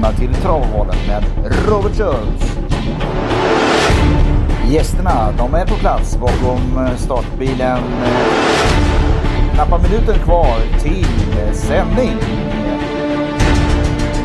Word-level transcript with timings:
välkomna 0.00 0.18
till 0.18 0.42
Travvalen 0.42 0.96
med 1.06 1.24
Robert 1.68 1.96
Schultz. 1.96 2.56
Gästerna, 4.68 5.32
de 5.38 5.54
är 5.54 5.66
på 5.66 5.74
plats 5.74 6.16
bakom 6.16 6.86
eh, 6.86 6.96
startbilen. 6.96 7.78
Knappa 9.54 9.78
minuter 9.78 10.14
kvar 10.14 10.56
till 10.82 11.06
eh, 11.38 11.52
sändning. 11.52 12.16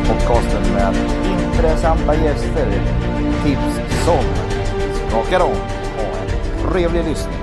Podcasten 0.08 0.72
med 0.74 0.94
intressanta 1.52 2.14
gäster. 2.14 2.68
Tips 3.44 4.04
som 4.04 4.24
skakar 5.08 5.40
om. 5.40 5.56
Ha 5.96 6.04
en 6.20 6.72
trevlig 6.72 7.04
lyssning. 7.04 7.35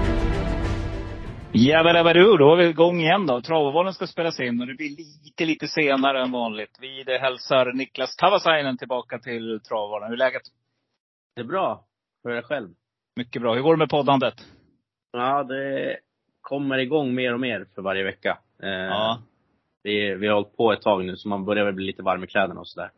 Jabba-dabba-doo, 1.54 2.38
då 2.38 2.54
är 2.54 2.58
vi 2.58 2.66
igång 2.70 3.00
igen 3.00 3.26
då. 3.26 3.42
Travovalen 3.42 3.94
ska 3.94 4.08
spelas 4.08 4.40
in 4.40 4.62
och 4.62 4.68
det 4.68 4.74
blir 4.74 4.90
lite, 4.90 5.46
lite 5.46 5.68
senare 5.68 6.22
än 6.24 6.32
vanligt. 6.32 6.78
Vi 6.82 7.18
hälsar 7.20 7.74
Niklas 7.74 8.16
Tavasainen 8.16 8.78
tillbaka 8.78 9.20
till 9.20 9.60
Travovalen. 9.70 10.08
Hur 10.08 10.14
är 10.14 10.18
läget? 10.18 10.42
Det 11.36 11.42
är 11.42 11.46
bra. 11.46 11.84
Hur 12.24 12.32
är 12.32 12.36
det 12.36 12.42
själv? 12.42 12.70
Mycket 13.16 13.42
bra. 13.42 13.54
Hur 13.56 13.62
går 13.62 13.74
det 13.76 13.80
med 13.80 13.90
poddandet? 13.90 14.34
Ja, 15.12 15.44
det 15.44 15.98
kommer 16.42 16.78
igång 16.78 17.16
mer 17.16 17.34
och 17.34 17.40
mer 17.40 17.66
för 17.76 17.82
varje 17.82 18.04
vecka. 18.04 18.38
Eh, 18.64 18.70
Ja. 18.70 19.20
Vi, 19.84 20.16
vi 20.16 20.28
har 20.28 20.34
hållit 20.36 20.58
på 20.58 20.74
ett 20.74 20.82
tag 20.82 21.06
nu, 21.06 21.16
så 21.16 21.28
man 21.30 21.46
börjar 21.46 21.66
väl 21.66 21.74
bli 21.74 21.86
lite 21.86 22.04
varm 22.04 22.24
i 22.24 22.28
kläderna 22.28 22.60
och 22.60 22.68
sådär. 22.68 22.90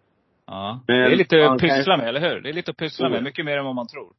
Ja. 0.47 0.79
Men 0.87 0.97
Det 0.99 1.05
är 1.13 1.15
lite 1.15 1.49
att 1.51 1.61
pyssla 1.61 1.97
med, 1.97 2.07
eller 2.09 2.19
hur? 2.19 2.41
Det 2.41 2.49
är 2.49 2.53
lite 2.53 2.71
att 2.71 2.77
pyssla 2.77 3.09
med. 3.09 3.17
ja. 3.17 3.21
Mycket 3.23 3.45
mer 3.45 3.57
än 3.57 3.65
vad 3.65 3.75
man 3.75 3.87
tror. 3.87 4.13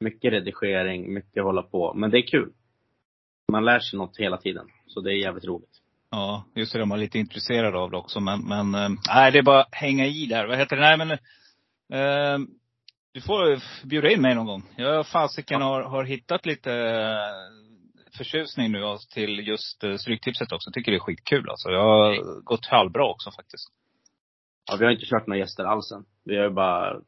Mycket 0.00 0.32
redigering, 0.32 1.14
mycket 1.14 1.42
hålla 1.42 1.62
på. 1.62 1.94
Men 1.94 2.10
det 2.10 2.18
är 2.18 2.22
kul. 2.26 2.52
Man 3.50 3.64
lär 3.64 3.80
sig 3.80 3.98
något 3.98 4.16
hela 4.16 4.36
tiden. 4.36 4.66
Så 4.86 5.00
det 5.00 5.10
är 5.10 5.22
jävligt 5.22 5.44
roligt. 5.44 5.80
Ja, 6.10 6.44
just 6.54 6.72
det. 6.72 6.86
Man 6.86 6.98
är 6.98 7.02
lite 7.02 7.18
intresserad 7.18 7.76
av 7.76 7.90
det 7.90 7.96
också. 7.96 8.20
Men, 8.20 8.48
men 8.48 8.74
eh, 8.74 8.88
nej, 9.08 9.32
det 9.32 9.38
är 9.38 9.42
bara 9.42 9.60
att 9.60 9.74
hänga 9.74 10.06
i 10.06 10.26
där. 10.26 10.46
Vad 10.46 10.58
heter 10.58 10.76
det? 10.76 10.82
Nej, 10.82 10.98
men 10.98 11.10
eh, 11.92 12.48
du 13.12 13.20
får 13.20 13.60
bjuda 13.86 14.10
in 14.10 14.22
mig 14.22 14.34
någon 14.34 14.46
gång. 14.46 14.62
Jag 14.76 15.06
fasiken 15.06 15.62
har, 15.62 15.82
har 15.82 16.04
hittat 16.04 16.46
lite 16.46 16.72
eh, 16.72 18.16
förtjusning 18.16 18.72
nu 18.72 18.96
till 19.14 19.48
just 19.48 19.84
Stryktipset 20.00 20.52
också. 20.52 20.70
Tycker 20.72 20.92
det 20.92 20.96
är 20.98 21.00
skitkul 21.00 21.50
alltså. 21.50 21.70
Jag 21.70 21.82
har 21.82 22.40
gått 22.42 22.66
halvbra 22.66 23.10
också 23.10 23.30
faktiskt. 23.30 23.68
Ja, 24.70 24.76
vi 24.76 24.84
har 24.84 24.92
inte 24.92 25.06
kört 25.06 25.26
några 25.26 25.38
gäster 25.38 25.64
alls 25.64 25.92
än. 25.92 26.04
Vi 26.24 26.36
har 26.36 26.44
ju 26.44 26.50
bara 26.50 27.00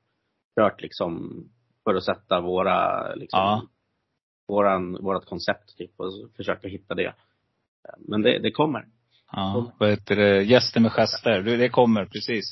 kört 0.60 0.80
liksom 0.80 1.44
för 1.84 1.94
att 1.94 2.04
sätta 2.04 2.40
våra, 2.40 3.06
liksom, 3.14 3.40
Ja. 3.40 3.62
Våran, 4.52 4.92
vårat 4.92 5.26
koncept 5.26 5.78
typ 5.78 6.00
och 6.00 6.12
försöka 6.36 6.68
hitta 6.68 6.94
det. 6.94 7.14
Men 7.98 8.22
det, 8.22 8.38
det 8.38 8.50
kommer. 8.50 8.84
Ja, 9.32 9.72
vad 9.78 9.90
heter 9.90 10.16
det? 10.16 10.42
Gäster 10.42 10.80
med 10.80 10.92
gester. 10.92 11.42
Det, 11.42 11.68
kommer 11.68 12.04
precis. 12.04 12.44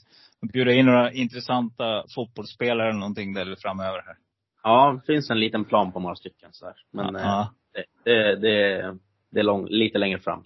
Bjuda 0.53 0.73
in 0.73 0.87
några 0.87 1.13
intressanta 1.13 2.05
fotbollsspelare 2.15 2.89
eller 2.89 2.99
någonting 2.99 3.35
där 3.35 3.57
framöver 3.59 4.03
här. 4.07 4.17
Ja, 4.63 5.01
det 5.01 5.13
finns 5.13 5.31
en 5.31 5.41
liten 5.41 5.65
plan 5.65 5.93
på 5.93 6.01
några 6.01 6.15
stycken 6.15 6.49
så 6.53 6.67
här. 6.67 6.75
Men 6.93 7.17
eh, 7.17 7.23
ja. 7.23 7.55
det, 7.75 7.85
det, 8.05 8.37
det, 8.37 8.99
det 9.31 9.41
är 9.41 9.45
lång, 9.45 9.67
lite 9.67 9.99
längre 9.99 10.19
fram. 10.19 10.43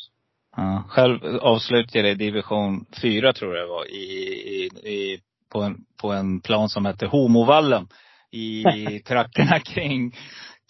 Ja, 0.56 0.84
själv 0.88 1.24
avslutade 1.40 1.98
jag 1.98 2.10
i 2.10 2.14
division 2.14 2.86
4 3.02 3.32
tror 3.32 3.56
jag 3.56 3.68
var, 3.68 3.90
i, 3.90 3.94
i, 3.94 4.64
i, 4.92 5.20
på, 5.52 5.62
en, 5.62 5.84
på 6.00 6.12
en 6.12 6.40
plan 6.40 6.68
som 6.68 6.84
hette 6.84 7.06
Homovallen. 7.06 7.88
I 8.30 8.64
trakterna 9.06 9.60
kring, 9.60 10.14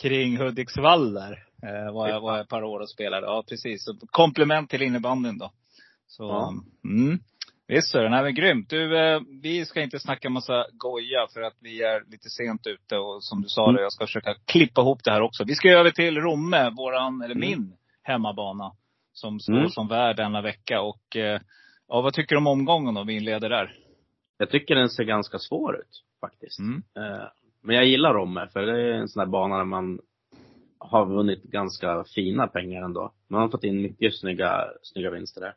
kring 0.03 0.37
Hudiksvall 0.39 1.15
där. 1.15 1.45
Eh, 1.63 1.93
var, 1.95 2.09
jag, 2.09 2.21
var 2.21 2.33
jag 2.37 2.41
ett 2.41 2.49
par 2.49 2.63
år 2.65 2.81
och 2.81 2.91
spelade. 2.91 3.27
Ja 3.27 3.45
precis. 3.49 3.85
Så 3.85 3.95
komplement 4.07 4.71
till 4.71 4.83
innebandyn 4.83 5.39
då. 5.39 5.51
Så, 6.07 6.23
Ja. 6.25 6.53
mm. 6.85 7.19
Visst 7.69 7.89
så, 7.91 8.09
nej 8.09 8.23
men 8.23 8.35
grymt. 8.35 8.71
Du, 8.71 8.99
eh, 8.99 9.21
vi 9.43 9.65
ska 9.67 9.83
inte 9.83 9.99
snacka 9.99 10.31
massa 10.31 10.67
goja 10.73 11.27
för 11.35 11.43
att 11.43 11.57
vi 11.61 11.83
är 11.83 12.11
lite 12.11 12.29
sent 12.31 12.67
ute 12.67 12.97
och 12.99 13.25
som 13.25 13.43
du 13.43 13.49
sa, 13.49 13.65
Mm. 13.65 13.77
det, 13.77 13.83
jag 13.83 13.93
ska 13.93 14.07
försöka 14.07 14.35
klippa 14.45 14.81
ihop 14.81 15.05
det 15.05 15.11
här 15.11 15.21
också. 15.21 15.45
Vi 15.45 15.55
ska 15.55 15.69
över 15.69 15.91
till 15.91 16.17
Romme, 16.17 16.71
våran, 16.71 17.23
eller 17.23 17.35
Mm. 17.35 17.49
min 17.49 17.77
hemmabana. 18.03 18.73
Som 19.13 19.41
står 19.41 19.53
Mm. 19.57 19.69
som 19.71 19.89
värd 19.89 20.17
denna 20.17 20.43
vecka. 20.43 20.81
Och 20.81 21.17
eh, 21.17 21.41
ja, 21.89 22.01
vad 22.01 22.15
tycker 22.15 22.35
du 22.35 22.39
om 22.39 22.47
omgången 22.47 22.95
då? 22.95 23.05
Vi 23.05 23.13
inleder 23.17 23.49
där. 23.49 23.77
Jag 24.39 24.51
tycker 24.51 24.75
den 24.75 24.89
ser 24.89 25.05
ganska 25.05 25.39
svår 25.39 25.77
ut 25.81 26.03
faktiskt. 26.21 26.59
Mm. 26.59 26.83
Eh, 26.97 27.25
Men 27.65 27.77
jag 27.77 27.85
gillar 27.87 28.15
Romme, 28.15 28.49
för 28.53 28.63
det 28.63 28.81
är 28.81 28.93
en 28.93 29.09
sån 29.09 29.21
där 29.21 29.31
bana 29.31 29.57
där 29.59 29.65
man 29.65 29.99
har 30.79 31.07
vunnit 31.07 31.43
ganska 31.43 32.05
fina 32.15 32.47
pengar 32.47 32.83
ändå. 32.83 33.13
Man 33.31 33.41
har 33.41 33.49
fått 33.49 33.65
in 33.65 33.83
mycket 33.83 34.17
snygga, 34.19 34.65
snygga 34.83 35.11
vinster 35.11 35.41
där. 35.41 35.55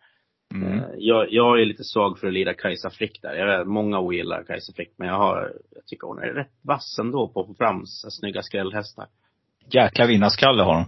Mm. 0.53 0.79
Eh, 0.79 0.85
Jag, 0.97 1.27
jag 1.31 1.61
är 1.61 1.65
lite 1.65 1.83
svag 1.83 2.19
för 2.19 2.27
att 2.27 2.33
lira 2.33 2.53
Kajsa 2.53 2.89
Frick 2.89 3.21
där. 3.21 3.33
Jag 3.35 3.57
vet, 3.57 3.67
många 3.67 3.99
ogillar 3.99 4.43
Kajsa 4.43 4.73
Frick, 4.73 4.93
men 4.97 5.07
jag 5.07 5.15
har, 5.15 5.53
jag 5.75 5.85
tycker 5.85 6.07
hon 6.07 6.19
är 6.19 6.33
rätt 6.33 6.51
vass 6.61 6.99
ändå 6.99 7.27
på 7.27 7.41
att 7.41 7.47
få 7.47 7.53
fram 7.53 7.85
så 7.85 8.09
snygga 8.11 8.41
skrällhästar. 8.41 9.05
Jäkla 9.71 10.05
vinnarskalle 10.05 10.63
har 10.63 10.73
de. 10.73 10.85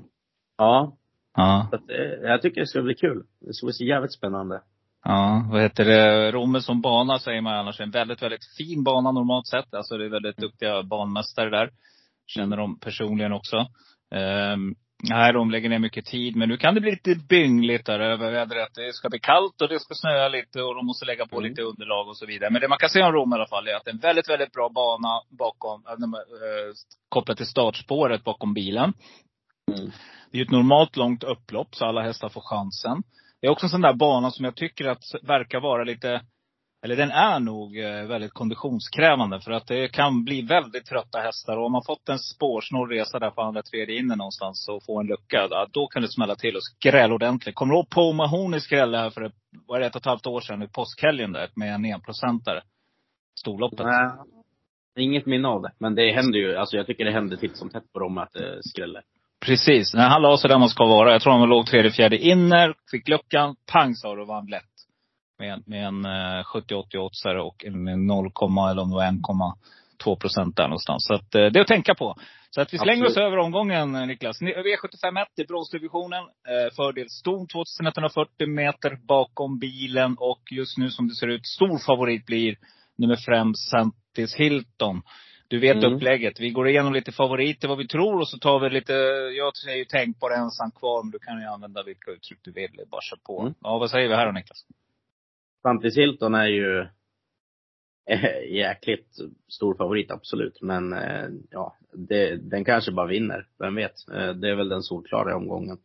Ja, 0.58 0.96
Ja. 1.36 1.68
så 1.70 1.76
att, 1.76 1.90
eh, 1.90 2.30
jag 2.30 2.42
tycker 2.42 2.62
det 2.62 2.68
ska 2.68 2.82
bli 2.82 2.96
kul. 2.96 3.24
Det 3.40 3.54
ska 3.54 3.66
bli 3.66 3.88
jävligt 3.88 4.14
spännande. 4.14 4.62
Ja, 5.04 5.48
vad 5.52 5.62
heter 5.62 5.86
det? 5.86 6.32
Romme 6.32 6.62
som 6.62 6.82
bana 6.82 7.20
säger 7.20 7.42
man 7.42 7.56
annars. 7.56 7.80
En 7.80 7.92
väldigt, 7.92 8.22
väldigt 8.22 8.56
fin 8.58 8.84
bana 8.84 9.12
normalt 9.12 9.48
sett. 9.48 9.74
Alltså 9.74 9.98
det 9.98 10.06
är 10.06 10.10
väldigt 10.10 10.38
duktiga 10.38 10.84
banmästare 10.84 11.50
där. 11.50 11.70
Känner 12.28 12.58
dem 12.58 12.80
personligen 12.80 13.34
också. 13.34 13.58
Um, 14.16 14.76
nej, 15.10 15.34
de 15.34 15.52
lägger 15.52 15.70
ner 15.70 15.80
mycket 15.80 16.06
tid. 16.06 16.36
Men 16.36 16.50
nu 16.50 16.58
kan 16.58 16.76
det 16.76 16.82
bli 16.82 16.92
lite 16.92 17.16
byngligt 17.30 17.86
där 17.86 18.00
över 18.00 18.32
vädret. 18.32 18.70
Det 18.76 18.94
ska 18.94 19.10
bli 19.10 19.20
kallt 19.20 19.62
och 19.62 19.70
det 19.70 19.80
ska 19.80 19.94
snöa 19.94 20.28
lite 20.28 20.62
och 20.62 20.76
de 20.76 20.86
måste 20.86 21.06
lägga 21.06 21.26
på 21.26 21.38
Mm. 21.38 21.50
lite 21.50 21.62
underlag 21.62 22.08
och 22.08 22.18
så 22.18 22.26
vidare. 22.26 22.50
Men 22.50 22.62
det 22.62 22.68
man 22.68 22.78
kan 22.78 22.90
säga 22.90 23.08
om 23.08 23.14
Rom 23.14 23.34
i 23.34 23.36
alla 23.36 23.48
fall 23.48 23.68
är 23.68 23.76
att 23.76 23.86
det 23.86 23.92
är 23.92 23.94
en 23.94 24.00
väldigt, 24.00 24.30
väldigt 24.30 24.52
bra 24.52 24.70
bana 24.70 25.22
bakom, 25.30 25.84
äh, 25.88 25.92
eh, 25.94 26.74
kopplat 27.10 27.38
till 27.38 27.48
startspåret 27.48 28.24
bakom 28.24 28.54
bilen. 28.54 28.94
Mm. 29.78 29.92
Det 30.32 30.38
är 30.40 30.44
ett 30.44 30.52
normalt 30.52 30.96
långt 30.96 31.24
upplopp, 31.24 31.76
så 31.76 31.86
alla 31.86 32.02
hästar 32.02 32.30
får 32.30 32.42
chansen. 32.42 33.04
Det 33.42 33.48
är 33.48 33.52
också 33.52 33.66
en 33.66 33.70
sån 33.70 33.82
där 33.82 33.94
bana 33.94 34.32
som 34.32 34.46
jag 34.46 34.56
tycker 34.56 34.86
att 34.86 35.04
verkar 35.24 35.60
vara 35.60 35.84
lite, 35.84 36.22
eller 36.84 36.96
den 36.96 37.12
är 37.12 37.40
nog 37.40 37.80
eh, 37.80 38.06
väldigt 38.06 38.34
konditionskrävande. 38.34 39.42
För 39.42 39.52
att 39.52 39.68
det 39.68 39.88
kan 39.88 40.24
bli 40.24 40.42
väldigt 40.42 40.86
trötta 40.86 41.20
hästar. 41.20 41.58
Och 41.58 41.66
om 41.66 41.72
man 41.72 41.84
fått 41.84 42.10
en 42.10 42.20
spårsnål 42.20 42.90
resa 42.90 43.20
där 43.20 43.32
på 43.32 43.42
andra, 43.42 43.62
tredje 43.62 44.00
inne 44.00 44.16
någonstans 44.16 44.68
och 44.70 44.86
få 44.86 45.00
en 45.00 45.08
lucka, 45.08 45.48
ja, 45.50 45.68
då 45.72 45.88
kan 45.88 46.02
det 46.02 46.12
smälla 46.12 46.36
till 46.36 46.56
och 46.56 46.64
skräll 46.64 47.12
ordentligt. 47.12 47.56
Kommer 47.56 47.74
du 47.74 47.78
ihåg 47.78 47.90
Paul 47.90 48.16
Mahoney 48.16 48.60
skräll 48.60 48.96
här 48.96 49.10
för 49.10 49.22
ett, 49.22 49.36
var 49.68 49.80
det 49.80 49.86
ett 49.86 49.96
och 49.96 50.02
ett 50.02 50.06
halvt 50.06 50.28
år 50.28 50.42
sedan 50.42 50.64
i 50.64 50.68
påskhelgen 50.68 51.32
där 51.32 51.50
med 51.56 51.76
en 51.76 51.86
enprocentare? 51.86 52.62
Storloppet. 53.40 53.86
Nej. 53.86 54.12
Inget 54.98 55.26
minne 55.26 55.48
av 55.48 55.62
det. 55.62 55.72
Men 55.78 55.96
det 55.96 56.12
händer 56.12 56.40
ju, 56.40 56.56
alltså 56.56 56.78
jag 56.78 56.88
tycker 56.88 57.06
det 57.06 57.12
händer 57.12 57.38
titt 57.38 57.58
som 57.58 57.70
tätt 57.70 57.94
på 57.94 58.00
dem 58.00 58.18
att 58.18 58.34
det 58.34 58.54
eh, 58.54 58.60
skräller. 58.62 59.04
Precis. 59.46 59.94
När 59.94 60.10
han 60.10 60.22
la 60.22 60.38
sig 60.38 60.50
där 60.50 60.58
man 60.58 60.70
ska 60.70 60.86
vara. 60.86 61.12
Jag 61.12 61.22
tror 61.22 61.34
han 61.34 61.50
låg 61.50 61.66
tredje, 61.68 61.92
fjärde 61.92 62.18
inner. 62.18 62.74
Fick 62.92 63.08
luckan. 63.08 63.56
Pang 63.72 63.96
sa 63.96 64.16
det 64.16 64.22
och 64.22 64.28
vann 64.28 64.46
lätt. 64.46 64.64
Med, 65.40 65.64
med 65.68 65.86
en 65.88 66.06
eh, 66.06 66.44
70-80 66.44 66.98
oddsare 66.98 67.42
och 67.42 67.66
en 67.66 67.84
med 67.84 68.00
0, 68.00 68.26
eller 68.72 68.82
om 68.82 68.90
det 68.90 68.96
var 68.96 69.04
1,2 69.04 70.16
procent 70.20 70.56
där 70.56 70.64
någonstans. 70.64 71.06
Så 71.08 71.14
att, 71.14 71.36
eh, 71.36 71.46
det 71.46 71.60
är 71.60 71.62
att 71.62 71.68
tänka 71.68 71.96
på. 71.96 72.16
Så 72.52 72.62
att 72.62 72.74
vi 72.74 72.78
slänger 72.78 73.06
Absolut. 73.06 73.18
oss 73.18 73.28
över 73.28 73.38
omgången 73.38 73.96
eh, 73.96 74.06
Niklas. 74.08 74.42
Ni- 74.42 74.54
V751 74.54 75.26
i 75.38 75.44
bronsdivisionen. 75.44 76.20
Eh, 76.24 76.76
fördel 76.76 77.10
ston 77.10 77.48
2140 77.48 78.48
meter 78.48 78.98
bakom 79.08 79.60
bilen. 79.60 80.16
Och 80.20 80.42
just 80.52 80.78
nu 80.78 80.90
som 80.90 81.08
det 81.08 81.16
ser 81.16 81.28
ut, 81.28 81.46
stor 81.48 81.86
favorit 81.86 82.26
blir 82.26 82.56
nummer 82.98 83.16
fem 83.16 83.54
Santis 83.56 84.36
Hilton. 84.36 85.02
Du 85.50 85.60
vet 85.60 85.78
Mm. 85.78 85.94
upplägget. 85.94 86.40
Vi 86.40 86.50
går 86.50 86.68
igenom 86.70 86.94
lite 86.94 87.12
favoriter, 87.12 87.68
vad 87.68 87.78
vi 87.78 87.88
tror 87.88 88.20
och 88.20 88.28
så 88.30 88.38
tar 88.38 88.60
vi 88.60 88.70
lite, 88.70 88.94
jag 89.38 89.58
säger 89.58 89.78
ju 89.78 89.86
tänk 89.86 90.20
på 90.20 90.30
det 90.30 90.36
ensam 90.36 90.72
kvar, 90.72 91.04
men 91.04 91.12
du 91.12 91.20
kan 91.20 91.40
ju 91.42 91.46
använda 91.46 91.84
vilka 91.84 92.12
uttryck 92.12 92.40
du 92.42 92.52
vill. 92.52 92.82
Bara 92.92 93.02
kör 93.02 93.18
på. 93.24 93.42
Mm. 93.42 93.54
Ja, 93.62 93.78
vad 93.78 93.90
säger 93.92 94.08
vi 94.10 94.16
här 94.16 94.26
då 94.26 94.32
Niklas? 94.32 94.66
Santis 95.62 95.98
Hilton 95.98 96.36
är 96.36 96.46
ju 96.48 96.80
eh, 98.10 98.52
jäkligt 98.56 99.16
stor 99.48 99.76
favorit, 99.76 100.12
absolut. 100.12 100.62
Men 100.62 100.94
eh, 100.94 101.28
ja, 101.50 101.76
det, 101.94 102.36
den 102.36 102.66
kanske 102.66 102.92
bara 102.92 103.08
vinner. 103.08 103.48
Vem 103.60 103.76
vet? 103.76 104.10
Eh, 104.14 104.30
Det 104.34 104.50
är 104.50 104.56
väl 104.56 104.70
den 104.70 104.84
solklara 104.84 105.36
omgången. 105.36 105.78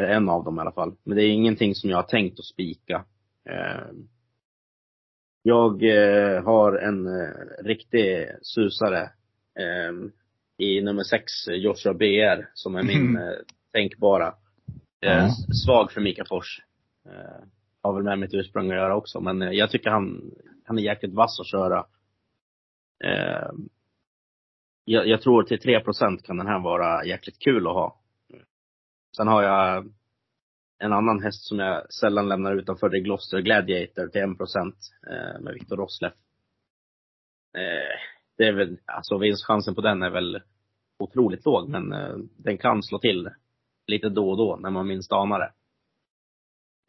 En 0.00 0.28
av 0.28 0.44
dem 0.44 0.58
i 0.58 0.60
alla 0.60 0.72
fall. 0.72 0.96
Men 1.04 1.16
det 1.16 1.24
är 1.24 1.28
ingenting 1.30 1.74
som 1.74 1.90
jag 1.90 1.96
har 1.98 2.02
tänkt 2.02 2.38
att 2.38 2.44
spika. 2.44 3.04
Jag 5.42 5.82
eh, 5.82 6.44
har 6.44 6.72
en 6.78 7.06
eh, 7.06 7.64
riktig 7.64 8.28
susare 8.42 9.02
eh, 9.58 9.92
i 10.58 10.80
nummer 10.80 11.02
sex, 11.02 11.24
Joshua 11.48 11.94
BR, 11.94 12.50
som 12.54 12.76
är 12.76 12.82
min 12.82 13.16
eh, 13.16 13.32
tänkbara. 13.72 14.34
Ja. 15.00 15.28
Svag 15.64 15.92
för 15.92 16.00
Mika 16.00 16.24
Fors. 16.24 16.62
Eh, 17.06 17.44
har 17.82 17.94
väl 17.94 18.02
med 18.02 18.18
mitt 18.18 18.34
ursprung 18.34 18.70
att 18.70 18.76
göra 18.76 18.96
också, 18.96 19.20
men 19.20 19.40
jag 19.56 19.70
tycker 19.70 19.90
han, 19.90 20.30
han 20.64 20.78
är 20.78 20.82
jäkligt 20.82 21.14
vass 21.14 21.40
att 21.40 21.46
köra. 21.46 21.86
Eh, 23.04 23.50
jag, 24.84 25.06
jag 25.06 25.22
tror 25.22 25.42
till 25.42 25.58
3% 25.58 26.22
kan 26.22 26.36
den 26.36 26.46
här 26.46 26.58
vara 26.58 27.04
jäkligt 27.04 27.38
kul 27.38 27.66
att 27.66 27.74
ha. 27.74 28.00
Sen 29.16 29.28
har 29.28 29.42
jag 29.42 29.92
en 30.82 30.92
annan 30.92 31.22
häst 31.22 31.44
som 31.44 31.58
jag 31.58 31.92
sällan 31.92 32.28
lämnar 32.28 32.56
utanför, 32.56 32.88
det 32.88 32.98
är 32.98 33.00
Gloucester 33.00 33.40
Gladiator 33.40 34.06
till 34.08 34.20
1 34.20 34.26
eh, 34.26 35.40
med 35.40 35.54
Viktor 35.54 35.76
Rosleff. 35.76 36.12
eh, 37.56 37.98
det 38.38 38.44
är 38.44 38.52
väl, 38.52 38.78
alltså 38.86 39.18
vinstchansen 39.18 39.74
på 39.74 39.80
den 39.80 40.02
är 40.02 40.10
väl 40.10 40.40
otroligt 40.98 41.44
låg, 41.44 41.68
men 41.68 41.92
eh, 41.92 42.16
den 42.36 42.58
kan 42.58 42.82
slå 42.82 42.98
till 42.98 43.30
lite 43.86 44.08
då 44.08 44.30
och 44.30 44.36
då 44.36 44.56
när 44.56 44.70
man 44.70 44.86
minst 44.86 45.12
anar 45.12 45.38
det. 45.38 45.52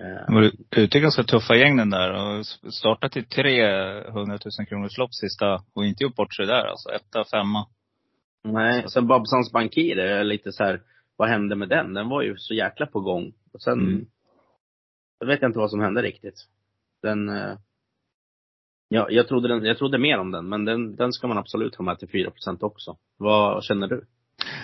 Eh. 0.03 0.25
De 0.27 0.35
var 0.35 0.51
ute 0.75 0.99
ganska 0.99 1.23
tuffa 1.23 1.55
gäng 1.55 1.77
den 1.77 1.89
där 1.89 2.11
och 2.11 2.45
startat 2.73 3.11
till 3.11 3.25
300 3.25 4.39
000 4.59 4.67
kronors 4.67 4.97
lopp 4.97 5.13
sista 5.13 5.63
och 5.73 5.85
inte 5.85 6.03
gjort 6.03 6.15
bort 6.15 6.35
sig 6.35 6.45
där 6.45 6.65
alltså. 6.65 6.89
Etta, 6.89 7.23
femma. 7.31 7.67
Nej, 8.43 8.89
sen 8.89 9.07
Babsans 9.07 9.51
Bankir 9.51 9.97
är 9.97 10.23
lite 10.23 10.51
så 10.51 10.63
här, 10.63 10.81
vad 11.23 11.29
hände 11.29 11.55
med 11.55 11.69
den? 11.69 11.93
Den 11.93 12.09
var 12.09 12.21
ju 12.21 12.37
så 12.37 12.53
jäkla 12.53 12.85
på 12.85 12.99
gång. 12.99 13.33
Och 13.53 13.61
sen, 13.61 13.79
mm. 13.79 14.05
jag 15.19 15.27
vet 15.27 15.43
inte 15.43 15.59
vad 15.59 15.69
som 15.69 15.79
hände 15.79 16.01
riktigt. 16.01 16.35
Den, 17.01 17.29
eh, 17.29 17.57
ja, 18.89 19.07
jag 19.09 19.27
trodde, 19.27 19.47
den, 19.47 19.65
jag 19.65 19.77
trodde 19.77 19.97
mer 19.97 20.17
om 20.17 20.31
den, 20.31 20.49
men 20.49 20.65
den, 20.65 20.95
den 20.95 21.13
ska 21.13 21.27
man 21.27 21.37
absolut 21.37 21.75
ha 21.75 21.85
med 21.85 21.99
till 21.99 22.07
4% 22.07 22.63
också. 22.63 22.97
Vad 23.17 23.63
känner 23.63 23.87
du? 23.87 24.05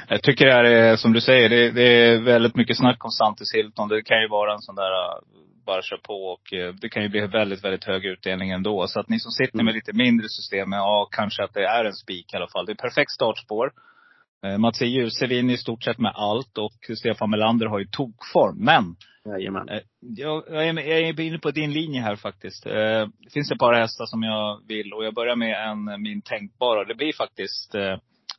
Jag 0.09 0.23
tycker 0.23 0.45
det 0.45 0.53
här 0.53 0.63
är, 0.63 0.95
som 0.95 1.13
du 1.13 1.21
säger, 1.21 1.49
det, 1.49 1.71
det 1.71 1.83
är 1.83 2.19
väldigt 2.19 2.55
mycket 2.55 2.77
snack 2.77 3.05
om 3.05 3.11
Santis 3.11 3.53
Hilton. 3.53 3.89
Det 3.89 4.01
kan 4.01 4.21
ju 4.21 4.27
vara 4.27 4.53
en 4.53 4.61
sån 4.61 4.75
där, 4.75 4.91
äh, 4.91 5.21
bara 5.65 5.81
kör 5.81 5.97
på 5.97 6.13
och 6.13 6.53
äh, 6.53 6.73
det 6.73 6.89
kan 6.89 7.03
ju 7.03 7.09
bli 7.09 7.27
väldigt, 7.27 7.63
väldigt 7.63 7.85
hög 7.85 8.05
utdelning 8.05 8.49
ändå. 8.49 8.87
Så 8.87 8.99
att 8.99 9.09
ni 9.09 9.19
som 9.19 9.31
sitter 9.31 9.57
med 9.57 9.71
mm. 9.71 9.75
lite 9.75 9.93
mindre 9.93 10.29
system, 10.29 10.71
ja 10.71 11.09
kanske 11.11 11.43
att 11.43 11.53
det 11.53 11.65
är 11.65 11.85
en 11.85 11.93
spik 11.93 12.33
i 12.33 12.37
alla 12.37 12.47
fall. 12.47 12.65
Det 12.65 12.71
är 12.71 12.87
perfekt 12.87 13.11
startspår. 13.11 13.71
Eh, 14.45 14.57
Mats 14.57 14.81
Djuse 14.81 15.27
vinner 15.27 15.53
i 15.53 15.57
stort 15.57 15.83
sett 15.83 15.99
med 15.99 16.11
allt 16.15 16.57
och 16.57 16.97
Stefan 16.97 17.29
Melander 17.29 17.65
har 17.65 17.79
ju 17.79 17.85
tokform. 17.85 18.57
Men 18.65 18.95
Jajamän. 19.25 19.69
Eh, 19.69 19.81
jag, 19.99 20.43
jag, 20.49 20.67
är, 20.67 21.19
inne 21.19 21.39
på 21.39 21.51
din 21.51 21.73
linje 21.73 22.01
här 22.01 22.15
faktiskt. 22.15 22.65
Eh, 22.65 23.07
det 23.19 23.33
finns 23.33 23.51
ett 23.51 23.59
par 23.59 23.73
hästar 23.73 24.05
som 24.05 24.23
jag 24.23 24.61
vill 24.67 24.93
och 24.93 25.05
jag 25.05 25.13
börjar 25.13 25.35
med 25.35 25.69
en, 25.69 26.01
min 26.01 26.21
tänkbara. 26.21 26.85
Det 26.85 26.95
blir 26.95 27.13
faktiskt 27.13 27.75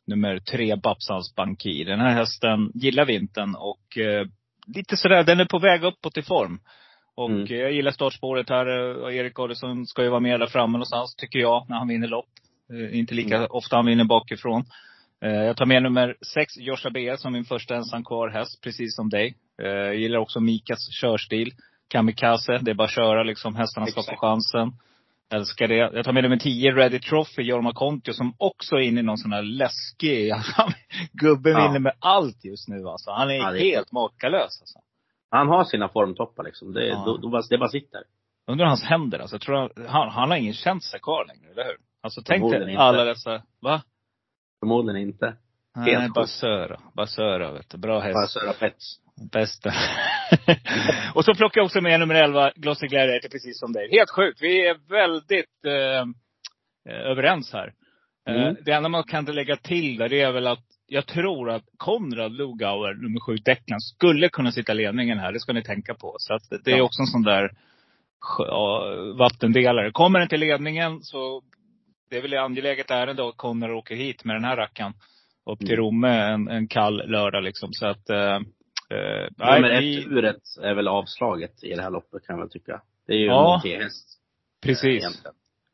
nummer 0.06 0.38
tre, 0.38 0.76
Babsans 0.76 1.35
Bankir. 1.35 1.85
Den 1.85 2.00
här 2.00 2.14
hästen 2.14 2.70
gillar 2.75 3.05
vintern 3.05 3.55
och 3.55 3.99
eh, 3.99 4.26
lite 4.67 4.96
sådär, 4.96 5.25
den 5.25 5.41
är 5.41 5.44
på 5.44 5.58
väg 5.58 5.85
uppåt 5.85 6.19
i 6.19 6.23
form. 6.23 6.61
Och 7.14 7.31
mm. 7.31 7.46
jag 7.56 7.73
gillar 7.73 7.91
startspåret 7.91 8.49
här. 8.49 8.67
Erik 9.11 9.38
Adielsson 9.38 9.87
ska 9.87 10.03
ju 10.03 10.08
vara 10.08 10.20
med 10.20 10.41
där 10.41 10.46
framme 10.46 10.73
någonstans, 10.73 11.17
tycker 11.17 11.38
jag, 11.38 11.67
när 11.69 11.76
han 11.76 11.88
vinner 11.88 12.08
lopp. 12.08 12.29
Inte 12.93 13.14
lika 13.14 13.37
mm. 13.37 13.49
ofta 13.50 13.76
han 13.76 13.87
vinner 13.87 14.05
bakifrån. 14.05 14.64
Eh, 15.25 15.43
jag 15.44 15.56
tar 15.56 15.67
med 15.67 15.82
nummer 15.82 16.17
sex, 16.34 16.56
Joshua 16.56 16.90
B 16.90 17.17
som 17.17 17.32
min 17.32 17.44
första 17.44 17.75
ensam 17.75 18.05
kvar 18.05 18.28
häst, 18.28 18.61
precis 18.62 18.96
som 18.96 19.08
dig. 19.08 19.34
Eh, 19.62 19.69
jag 19.69 19.96
gillar 19.96 20.19
också 20.19 20.40
Mikas 20.40 20.93
körstil. 21.00 21.52
Kamikaze, 21.88 22.58
det 22.62 22.70
är 22.70 22.75
bara 22.75 22.84
att 22.84 22.90
köra 22.90 23.22
liksom. 23.22 23.56
Hästarna 23.56 23.87
ska 23.87 24.02
få 24.02 24.17
chansen. 24.17 24.72
Älskar 25.32 25.69
det. 25.69 25.75
Jag 25.75 26.05
tar 26.05 26.12
med 26.12 26.22
nummer 26.22 26.37
10, 26.37 26.72
Ready 26.72 27.00
Trophy, 27.00 27.43
Jorma 27.43 27.72
Kontio, 27.72 28.12
som 28.12 28.34
också 28.38 28.76
är 28.76 28.81
inne 28.81 29.00
i 29.00 29.02
någon 29.02 29.19
sån 29.19 29.32
här 29.32 29.43
läskig, 29.43 30.32
gubben 31.12 31.52
ja. 31.52 31.67
vinner 31.67 31.78
med 31.78 31.93
allt 31.99 32.44
just 32.44 32.69
nu 32.69 32.88
alltså. 32.88 33.11
Han 33.11 33.31
är, 33.31 33.34
ja, 33.34 33.56
är 33.56 33.61
helt 33.61 33.93
makalös 33.93 34.61
alltså. 34.61 34.78
Han 35.31 35.49
har 35.49 35.64
sina 35.64 35.88
formtoppar 35.88 36.44
liksom. 36.44 36.72
Det, 36.72 36.87
ja. 36.87 37.02
då, 37.06 37.17
då 37.17 37.28
bara, 37.28 37.43
det 37.50 37.58
bara 37.58 37.69
sitter. 37.69 38.02
Undrar 38.46 38.67
hans 38.67 38.82
händer 38.82 39.19
alltså. 39.19 39.34
Jag 39.34 39.40
tror 39.40 39.56
han, 39.56 39.70
han, 39.87 40.08
han 40.08 40.31
har 40.31 40.37
ingen 40.37 40.55
känsla 40.55 40.99
kvar 40.99 41.25
längre, 41.26 41.52
eller 41.52 41.64
hur? 41.64 41.76
Alltså 42.02 42.22
tänk 42.25 42.50
dig 42.52 42.76
alla 42.76 43.05
dessa, 43.05 43.43
va? 43.61 43.82
Förmodligen 44.61 45.09
inte. 45.09 45.37
Nej, 45.77 46.09
Basöra. 46.15 46.81
Basöra 46.95 47.53
vet 47.53 47.71
du. 47.71 47.79
Bra 47.79 48.01
häst. 48.01 48.15
Basöra 48.15 48.53
Pets. 48.53 49.01
Bästa. 49.33 49.73
och 51.15 51.25
så 51.25 51.35
plockar 51.35 51.61
jag 51.61 51.65
också 51.65 51.81
med 51.81 52.01
nummer 52.01 52.15
11, 52.15 52.53
Glossy 52.57 52.87
Gladiator, 52.87 53.29
precis 53.29 53.59
som 53.59 53.73
dig. 53.73 53.89
Helt 53.91 54.11
sjukt. 54.11 54.43
Vi 54.43 54.69
är 54.69 54.89
väldigt 54.89 55.65
eh, 55.65 57.01
överens 57.11 57.53
här. 57.53 57.73
Eh, 58.29 58.43
mm. 58.43 58.57
det 58.65 58.73
enda 58.73 58.89
man 58.89 59.05
kan 59.05 59.25
lägga 59.25 59.57
till 59.57 59.97
där, 59.97 60.09
det 60.09 60.21
är 60.21 60.33
väl 60.33 60.47
att 60.47 60.65
jag 60.87 61.06
tror 61.06 61.51
att 61.51 61.65
Konrad 61.77 62.33
Lugauer, 62.33 62.95
nummer 62.95 63.21
7, 63.21 63.37
Declan, 63.37 63.81
skulle 63.81 64.29
kunna 64.29 64.53
sitta 64.53 64.73
ledningen 64.73 65.19
här. 65.19 65.33
Det 65.33 65.41
ska 65.41 65.53
ni 65.53 65.63
tänka 65.63 65.95
på. 65.95 66.15
Så 66.19 66.35
att 66.35 66.65
det 66.65 66.73
är 66.73 66.79
ja. 66.79 66.85
också 66.85 67.03
en 67.03 67.06
sån 67.06 67.23
där 67.23 67.51
ja, 68.39 68.85
vattendelare. 69.19 69.91
Kommer 69.93 70.19
den 70.19 70.29
till 70.29 70.41
ledningen 70.41 71.03
så 71.03 71.43
det 72.11 72.17
är 72.17 72.23
väl 72.23 72.33
ett 72.33 72.41
angeläget 72.41 72.91
ärende 72.91 73.29
att 73.29 73.37
Konrad 73.37 73.71
åker 73.71 73.95
hit 73.95 74.25
med 74.25 74.37
den 74.37 74.45
här 74.45 74.57
rackaren. 74.57 74.93
Upp 75.51 75.59
till 75.59 75.73
mm. 75.73 75.81
Romme 75.81 76.09
en, 76.09 76.49
en 76.49 76.69
kall 76.69 77.11
lördag 77.11 77.43
liksom. 77.43 77.73
Så 77.73 77.87
att 77.87 78.11
eh, 78.11 78.39
Uh, 78.93 79.55
Nummer 79.55 79.71
ett 79.71 80.07
uret 80.07 80.43
är 80.62 80.75
väl 80.75 80.89
avslaget 80.89 81.65
i 81.65 81.75
det 81.75 81.83
här 81.83 81.91
loppet 81.91 82.27
kan 82.27 82.37
jag 82.37 82.41
väl 82.41 82.51
tycka. 82.51 82.83
Det 83.07 83.12
är 83.12 83.19
ju 83.19 83.27
ja, 83.27 83.62
en 83.65 83.81
häst 83.81 84.21
Precis. 84.62 85.05
Äh, 85.05 85.31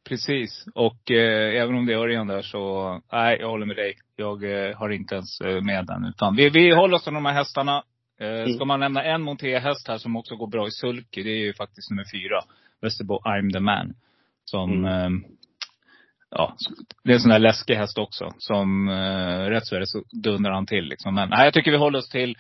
precis. 0.09 0.67
Och 0.75 1.11
eh, 1.11 1.63
även 1.63 1.75
om 1.75 1.87
det 1.87 1.93
är 1.93 1.97
Örjan 1.97 2.27
där 2.27 2.43
så, 2.43 3.01
nej 3.13 3.37
jag 3.41 3.49
håller 3.49 3.67
med 3.67 3.77
dig. 3.77 3.95
Jag 4.17 4.69
eh, 4.69 4.77
har 4.77 4.91
inte 4.91 5.15
ens 5.15 5.41
eh, 5.41 5.63
med 5.63 5.87
den. 5.87 6.05
Utan 6.05 6.37
vi, 6.37 6.51
vi 6.51 6.75
håller 6.75 6.97
oss 6.97 7.05
till 7.05 7.15
de 7.15 7.27
här 7.27 7.33
hästarna. 7.33 7.83
Eh, 8.21 8.29
mm. 8.29 8.53
Ska 8.53 8.65
man 8.65 8.81
nämna 8.81 9.05
en 9.05 9.23
monterhäst 9.23 9.89
här 9.89 9.99
som 9.99 10.17
också 10.17 10.37
går 10.37 10.47
bra 10.47 10.67
i 10.67 10.71
sulky, 10.71 11.23
det 11.23 11.31
är 11.31 11.45
ju 11.45 11.55
faktiskt 11.55 11.91
nummer 11.91 12.05
fyra. 12.13 12.41
Västerbo 12.81 13.15
I'm 13.15 13.53
the 13.53 13.61
man. 13.61 13.95
Som, 14.45 14.85
mm. 14.85 15.25
Eh, 16.39 16.45
ja, 16.45 16.57
det 17.05 17.11
är 17.11 17.15
en 17.15 17.21
sån 17.21 17.31
där 17.31 17.39
läskig 17.39 17.75
häst 17.75 17.99
också. 17.99 18.35
Som 18.39 18.89
eh, 18.89 19.51
rätt 19.51 19.67
så 19.67 19.77
är 19.77 19.81
det 19.81 19.87
så 19.87 20.03
dundrar 20.23 20.53
han 20.53 20.67
till 20.67 20.85
liksom. 20.85 21.15
Men 21.15 21.29
nej, 21.29 21.45
jag 21.45 21.55
tycker 21.55 21.71
vi 21.71 21.77
håller 21.77 21.99
oss 21.99 22.09
till 22.09 22.37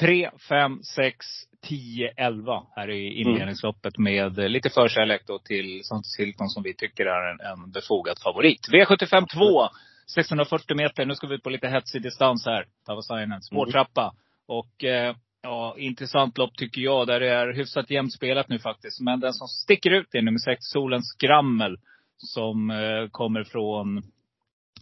3, 0.00 0.30
5, 0.48 0.82
6, 0.82 1.26
10, 1.62 2.12
11 2.16 2.62
här 2.76 2.90
i 2.90 3.20
inledningsloppet 3.20 3.98
med 3.98 4.50
lite 4.50 4.70
förkärlek 4.70 5.22
då 5.26 5.38
till 5.38 5.80
Santos 5.84 6.18
Hilton 6.18 6.48
som 6.48 6.62
vi 6.62 6.74
tycker 6.74 7.06
är 7.06 7.30
en, 7.30 7.40
en 7.40 7.70
befogad 7.70 8.18
favorit. 8.22 8.68
V75 8.72 9.26
2, 9.32 9.68
640 10.14 10.76
meter. 10.76 11.06
Nu 11.06 11.14
ska 11.14 11.26
vi 11.26 11.34
ut 11.34 11.42
på 11.42 11.50
lite 11.50 11.68
hetsig 11.68 12.02
distans 12.02 12.46
här. 12.46 12.66
Tavasainen. 12.86 13.42
Spårtrappa. 13.42 14.02
Mm. 14.02 14.14
Och 14.46 14.84
eh, 14.84 15.16
ja, 15.42 15.74
intressant 15.78 16.38
lopp 16.38 16.56
tycker 16.56 16.80
jag. 16.80 17.06
Där 17.06 17.20
det 17.20 17.30
är 17.30 17.52
hyfsat 17.52 17.90
jämnt 17.90 18.12
spelat 18.12 18.48
nu 18.48 18.58
faktiskt. 18.58 19.00
Men 19.00 19.20
den 19.20 19.32
som 19.32 19.48
sticker 19.48 19.90
ut 19.90 20.14
är 20.14 20.22
nummer 20.22 20.38
6, 20.38 20.58
Solens 20.60 21.08
Skrammel. 21.08 21.76
Som 22.16 22.70
eh, 22.70 23.08
kommer 23.10 23.44
från 23.44 24.02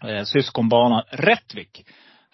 eh, 0.05 0.25
syskonbanan 0.25 1.02
Rättvik. 1.11 1.84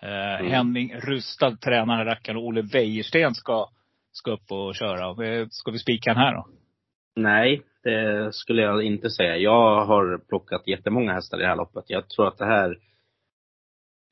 Eh, 0.03 0.41
mm. 0.41 0.53
Henning 0.53 0.95
Rustad 0.95 1.57
tränar 1.57 2.05
rackaren 2.05 2.37
och 2.37 2.47
Olle 2.47 2.63
Wäjersten 2.63 3.35
ska, 3.35 3.69
ska 4.13 4.31
upp 4.31 4.51
och 4.53 4.75
köra. 4.75 5.27
Eh, 5.27 5.47
ska 5.51 5.71
vi 5.71 5.79
spika 5.79 6.15
här 6.15 6.35
då? 6.35 6.49
Nej, 7.17 7.63
det 7.83 8.35
skulle 8.35 8.63
jag 8.63 8.83
inte 8.83 9.11
säga. 9.11 9.37
Jag 9.37 9.85
har 9.85 10.19
plockat 10.29 10.69
jättemånga 10.69 11.13
hästar 11.13 11.39
i 11.39 11.43
det 11.43 11.49
här 11.49 11.57
loppet. 11.57 11.85
Jag 11.87 12.09
tror 12.09 12.29
att 12.29 12.39
det 12.39 12.47
här 12.47 12.79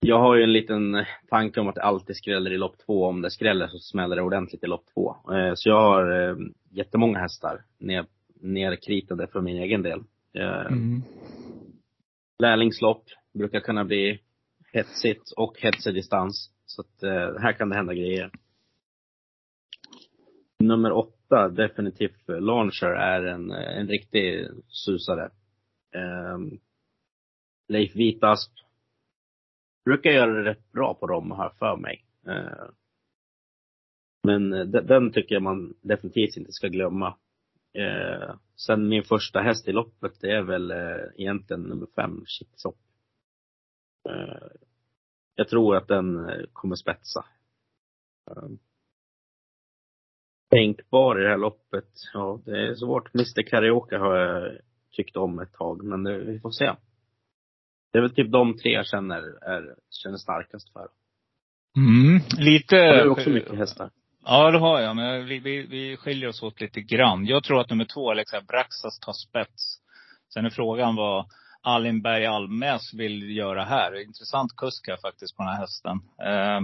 jag 0.00 0.18
har 0.18 0.36
ju 0.36 0.42
en 0.42 0.52
liten 0.52 1.04
tanke 1.28 1.60
om 1.60 1.68
att 1.68 1.74
det 1.74 1.82
alltid 1.82 2.16
skräller 2.16 2.52
i 2.52 2.58
lopp 2.58 2.78
två. 2.86 3.04
Om 3.04 3.22
det 3.22 3.30
skräller 3.30 3.68
så 3.68 3.78
smäller 3.78 4.16
det 4.16 4.22
ordentligt 4.22 4.64
i 4.64 4.66
lopp 4.66 4.84
två. 4.94 5.16
Så 5.54 5.68
jag 5.68 5.80
har 5.80 6.36
jättemånga 6.70 7.18
hästar 7.18 7.64
ner, 7.78 8.06
nerkritade 8.40 9.26
för 9.26 9.40
min 9.40 9.56
egen 9.56 9.82
del. 9.82 10.02
Mm. 10.42 11.02
Lärlingslopp 12.38 13.04
brukar 13.34 13.60
kunna 13.60 13.84
bli 13.84 14.20
hetsigt 14.72 15.32
och 15.36 15.60
hetsig 15.60 15.94
distans. 15.94 16.50
Så 16.66 16.80
att 16.80 17.02
eh, 17.02 17.40
här 17.42 17.52
kan 17.52 17.68
det 17.68 17.76
hända 17.76 17.94
grejer. 17.94 18.30
Nummer 20.58 20.92
åtta, 20.92 21.48
definitivt 21.48 22.28
Launcher, 22.28 22.86
är 22.86 23.24
en, 23.24 23.50
en 23.50 23.88
riktig 23.88 24.48
susare. 24.68 25.30
Eh, 25.94 26.38
Leif 27.68 27.96
Vitasp 27.96 28.52
brukar 29.84 30.10
göra 30.10 30.32
det 30.32 30.50
rätt 30.50 30.72
bra 30.72 30.94
på 30.94 31.06
dem, 31.06 31.30
har 31.30 31.50
för 31.58 31.76
mig. 31.76 32.04
Eh, 32.26 32.68
men 34.22 34.50
den, 34.50 34.86
den, 34.86 35.12
tycker 35.12 35.34
jag 35.34 35.42
man 35.42 35.74
definitivt 35.82 36.36
inte 36.36 36.52
ska 36.52 36.68
glömma. 36.68 37.16
Eh, 37.76 38.34
sen 38.56 38.88
min 38.88 39.02
första 39.02 39.40
häst 39.40 39.68
i 39.68 39.72
loppet, 39.72 40.20
det 40.20 40.30
är 40.30 40.42
väl 40.42 40.70
eh, 40.70 41.06
egentligen 41.16 41.62
nummer 41.62 41.86
fem, 41.96 42.24
Chipsop. 42.26 42.78
Eh, 44.08 44.48
jag 45.34 45.48
tror 45.48 45.76
att 45.76 45.88
den 45.88 46.28
eh, 46.28 46.44
kommer 46.52 46.76
spetsa. 46.76 47.24
Ehm. 48.30 48.58
Tänkbar 50.50 51.20
i 51.20 51.22
det 51.22 51.30
här 51.30 51.38
loppet, 51.38 51.90
ja 52.12 52.40
det 52.44 52.68
är 52.68 52.74
svårt. 52.74 53.14
Mr 53.14 53.42
Karaoke 53.42 53.96
har 53.96 54.16
jag 54.16 54.58
tyckt 54.90 55.16
om 55.16 55.38
ett 55.38 55.52
tag, 55.52 55.84
men 55.84 56.04
det, 56.04 56.18
vi 56.18 56.40
får 56.40 56.50
se. 56.50 56.72
Det 57.92 57.98
är 57.98 58.02
väl 58.02 58.14
typ 58.14 58.32
de 58.32 58.58
tre 58.58 58.70
jag 58.70 58.86
känner, 58.86 59.22
är, 59.44 59.76
känner 59.90 60.16
starkast 60.16 60.72
för. 60.72 60.88
Mm, 61.76 62.20
lite. 62.38 62.76
Har 62.76 63.04
du 63.04 63.10
också 63.10 63.30
mycket 63.30 63.58
hästar? 63.58 63.90
Ja, 64.28 64.50
det 64.50 64.58
har 64.58 64.80
jag. 64.80 64.96
Men 64.96 65.26
vi, 65.26 65.38
vi, 65.38 65.62
vi 65.62 65.96
skiljer 65.96 66.28
oss 66.28 66.42
åt 66.42 66.60
lite 66.60 66.80
grann. 66.80 67.26
Jag 67.26 67.44
tror 67.44 67.60
att 67.60 67.70
nummer 67.70 67.84
två, 67.84 68.10
Alexa 68.10 68.40
Braxas, 68.40 68.98
tar 69.00 69.12
spets. 69.12 69.78
Sen 70.34 70.46
är 70.46 70.50
frågan 70.50 70.96
vad 70.96 71.26
Allenberg 71.62 72.26
Almes 72.26 72.94
vill 72.94 73.36
göra 73.36 73.64
här. 73.64 74.02
Intressant 74.02 74.56
kusk 74.56 74.88
här 74.88 74.96
faktiskt 74.96 75.36
på 75.36 75.42
den 75.42 75.52
här 75.52 75.60
hästen. 75.60 76.00
Eh, 76.22 76.60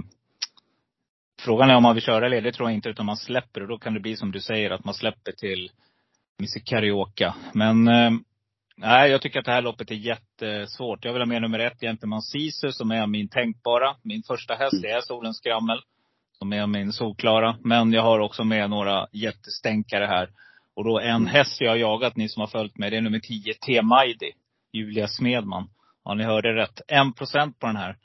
frågan 1.41 1.69
är 1.69 1.75
om 1.75 1.83
man 1.83 1.95
vill 1.95 2.03
köra 2.03 2.25
eller 2.25 2.41
det 2.41 2.51
tror 2.51 2.69
jag 2.69 2.75
inte, 2.75 2.89
utan 2.89 3.05
man 3.05 3.17
släpper. 3.17 3.61
Och 3.61 3.67
då 3.67 3.77
kan 3.77 3.93
det 3.93 3.99
bli 3.99 4.15
som 4.15 4.31
du 4.31 4.41
säger, 4.41 4.71
att 4.71 4.85
man 4.85 4.93
släpper 4.93 5.31
till 5.31 5.71
Missy 6.39 6.59
Carioca. 6.59 7.35
Men 7.53 7.87
eh, 7.87 8.11
Nej, 8.77 9.11
jag 9.11 9.21
tycker 9.21 9.39
att 9.39 9.45
det 9.45 9.51
här 9.51 9.61
loppet 9.61 9.91
är 9.91 9.95
jättesvårt. 9.95 11.05
Jag 11.05 11.13
vill 11.13 11.21
ha 11.21 11.27
med 11.27 11.41
nummer 11.41 11.59
ett, 11.59 11.79
Gentleman 11.81 12.21
Sisu, 12.21 12.71
som 12.71 12.91
är 12.91 13.07
min 13.07 13.29
tänkbara. 13.29 13.95
Min 14.03 14.23
första 14.23 14.53
häst 14.53 14.73
mm. 14.73 14.97
är 14.97 15.01
Solens 15.01 15.37
Skrammel. 15.37 15.79
Som 16.37 16.53
är 16.53 16.67
min 16.67 16.93
solklara. 16.93 17.55
Men 17.63 17.93
jag 17.93 18.01
har 18.01 18.19
också 18.19 18.43
med 18.43 18.69
några 18.69 19.07
jättestänkare 19.11 20.05
här. 20.05 20.29
Och 20.75 20.83
då 20.83 20.99
en 20.99 21.15
mm. 21.15 21.27
häst 21.27 21.61
jag 21.61 21.69
har 21.69 21.77
jagat, 21.77 22.15
ni 22.15 22.29
som 22.29 22.39
har 22.39 22.47
följt 22.47 22.77
mig, 22.77 22.89
det 22.89 22.97
är 22.97 23.01
nummer 23.01 23.19
10, 23.19 23.53
T. 23.53 23.81
Majdi. 23.81 24.31
Julia 24.73 25.07
Smedman. 25.07 25.69
Ja, 26.05 26.13
ni 26.13 26.23
hörde 26.23 26.55
rätt. 26.55 26.81
En 26.87 27.13
procent 27.13 27.59
på 27.59 27.67
den 27.67 27.75
här. 27.75 27.97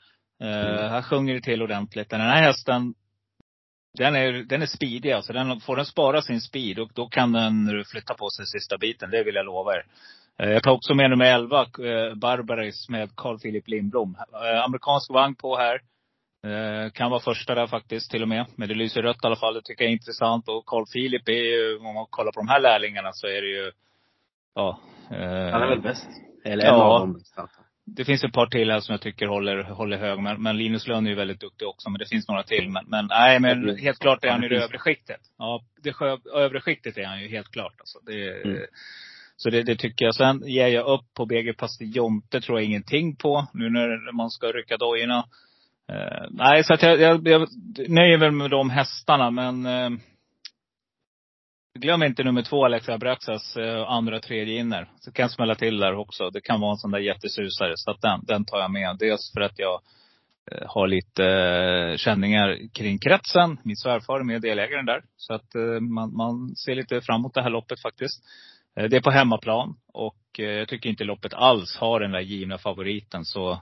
Uh. 0.43 0.89
Här 0.89 1.01
sjunger 1.01 1.33
det 1.33 1.41
till 1.41 1.61
ordentligt. 1.61 2.09
Den 2.09 2.21
här 2.21 2.41
hästen, 2.41 2.93
den 3.97 4.15
är, 4.15 4.31
den 4.31 4.61
är 4.61 4.65
speedig 4.65 5.11
alltså. 5.11 5.33
Den, 5.33 5.59
får 5.59 5.75
den 5.75 5.85
spara 5.85 6.21
sin 6.21 6.41
speed, 6.41 6.79
och 6.79 6.91
då 6.93 7.07
kan 7.07 7.31
den 7.31 7.85
flytta 7.85 8.13
på 8.13 8.29
sig 8.29 8.45
sista 8.45 8.77
biten. 8.77 9.09
Det 9.11 9.23
vill 9.23 9.35
jag 9.35 9.45
lova 9.45 9.73
er. 9.73 9.85
Uh, 10.43 10.51
jag 10.53 10.63
tar 10.63 10.71
också 10.71 10.93
med 10.93 11.09
nummer 11.09 11.25
11, 11.25 11.61
uh, 11.61 12.15
Barbaris 12.15 12.89
med 12.89 13.15
Carl 13.15 13.39
Philip 13.39 13.67
Lindblom. 13.67 14.17
Amerikansk 14.65 15.11
vagn 15.11 15.35
på 15.35 15.57
här. 15.57 15.81
Eh, 16.43 16.91
kan 16.91 17.11
vara 17.11 17.19
första 17.19 17.55
där 17.55 17.67
faktiskt 17.67 18.11
till 18.11 18.21
och 18.21 18.27
med. 18.27 18.45
Men 18.55 18.67
det 18.67 18.75
lyser 18.75 19.01
rött 19.01 19.23
i 19.23 19.27
alla 19.27 19.35
fall. 19.35 19.53
Det 19.53 19.61
tycker 19.61 19.83
jag 19.83 19.89
är 19.89 19.93
intressant. 19.93 20.49
Och 20.49 20.65
Carl 20.65 20.85
Philip 20.93 21.29
är 21.29 21.33
ju, 21.33 21.77
om 21.77 21.93
man 21.93 22.05
kollar 22.09 22.31
på 22.31 22.39
de 22.39 22.47
här 22.47 22.59
lärlingarna 22.59 23.11
så 23.13 23.27
är 23.27 23.41
det 23.41 23.47
ju, 23.47 23.71
ja. 24.55 24.79
Eh, 25.11 25.51
Han 25.51 25.61
är 25.61 25.69
väl 25.69 25.81
bäst? 25.81 26.07
Eller 26.45 26.63
en 26.63 26.75
ja, 26.75 26.83
av 26.83 26.99
dem 26.99 27.21
Det 27.85 28.05
finns 28.05 28.23
ett 28.23 28.33
par 28.33 28.45
till 28.45 28.71
här 28.71 28.79
som 28.79 28.93
jag 28.93 29.01
tycker 29.01 29.27
håller, 29.27 29.63
håller 29.63 29.97
hög. 29.97 30.19
Men, 30.19 30.41
men 30.41 30.57
Linus 30.57 30.87
Lönn 30.87 31.05
är 31.05 31.09
ju 31.09 31.15
väldigt 31.15 31.39
duktig 31.39 31.67
också. 31.67 31.89
Men 31.89 31.99
det 31.99 32.05
finns 32.05 32.27
några 32.27 32.43
till. 32.43 32.69
Men, 32.69 32.85
men 32.87 33.05
nej, 33.09 33.39
men 33.39 33.77
helt 33.77 33.99
klart 33.99 34.23
är 34.23 34.29
han 34.29 34.43
i 34.43 34.47
det 34.47 34.63
övre 34.63 34.77
skiktet. 34.77 35.21
Ja, 35.37 35.61
det 35.83 35.93
övre 36.33 36.61
skiktet 36.61 36.97
är 36.97 37.05
han 37.05 37.21
ju 37.21 37.27
helt 37.27 37.51
klart 37.51 37.73
alltså. 37.79 37.99
Det, 38.05 38.43
mm. 38.45 38.61
Så 39.37 39.49
det, 39.49 39.63
det, 39.63 39.75
tycker 39.75 40.05
jag. 40.05 40.15
Sen 40.15 40.43
ger 40.45 40.67
jag 40.67 40.87
upp 40.87 41.13
på 41.13 41.25
BG 41.25 41.53
Pastillonte, 41.53 42.41
tror 42.41 42.59
jag 42.59 42.65
ingenting 42.65 43.15
på. 43.15 43.47
Nu 43.53 43.69
när 43.69 44.11
man 44.11 44.29
ska 44.29 44.47
rycka 44.47 44.77
dojorna. 44.77 45.25
Eh, 45.89 46.27
nej, 46.29 46.63
så 46.63 46.73
att 46.73 46.83
jag, 46.83 47.01
jag, 47.01 47.27
jag 47.27 47.47
nöjer 47.87 48.17
mig 48.17 48.31
med 48.31 48.51
de 48.51 48.69
hästarna, 48.69 49.31
men 49.31 49.65
eh, 49.65 49.89
glöm 51.79 52.03
inte 52.03 52.23
nummer 52.23 52.41
två, 52.41 52.65
Alexa 52.65 52.93
Abraxas 52.93 53.57
eh, 53.57 53.91
andra 53.91 54.15
och 54.15 54.23
tredje 54.23 54.59
inner. 54.59 54.91
Så 54.99 55.11
kan 55.11 55.23
jag 55.23 55.31
smälla 55.31 55.55
till 55.55 55.77
där 55.77 55.95
också. 55.95 56.29
Det 56.29 56.41
kan 56.41 56.61
vara 56.61 56.71
en 56.71 56.77
sån 56.77 56.91
där 56.91 56.99
jättesusare. 56.99 57.73
Så 57.75 57.91
att 57.91 58.01
den, 58.01 58.19
den 58.23 58.45
tar 58.45 58.59
jag 58.59 58.71
med. 58.71 58.97
Dels 58.99 59.33
för 59.33 59.41
att 59.41 59.59
jag 59.59 59.81
eh, 60.51 60.67
har 60.67 60.87
lite 60.87 61.25
eh, 61.25 61.97
känningar 61.97 62.57
kring 62.73 62.99
kretsen. 62.99 63.57
Min 63.63 63.77
svärfar 63.77 64.19
är 64.19 64.23
med 64.23 64.41
delägaren 64.41 64.85
där. 64.85 65.01
Så 65.17 65.33
att 65.33 65.55
eh, 65.55 65.79
man, 65.79 66.15
man 66.15 66.55
ser 66.55 66.75
lite 66.75 67.01
framåt 67.01 67.33
det 67.33 67.41
här 67.41 67.49
loppet 67.49 67.81
faktiskt. 67.81 68.23
Det 68.75 68.97
är 68.97 69.01
på 69.01 69.11
hemmaplan. 69.11 69.75
Och 69.93 70.15
jag 70.37 70.67
tycker 70.67 70.89
inte 70.89 71.03
loppet 71.03 71.33
alls 71.33 71.77
har 71.77 71.99
den 71.99 72.11
där 72.11 72.19
givna 72.19 72.57
favoriten. 72.57 73.25
Så 73.25 73.61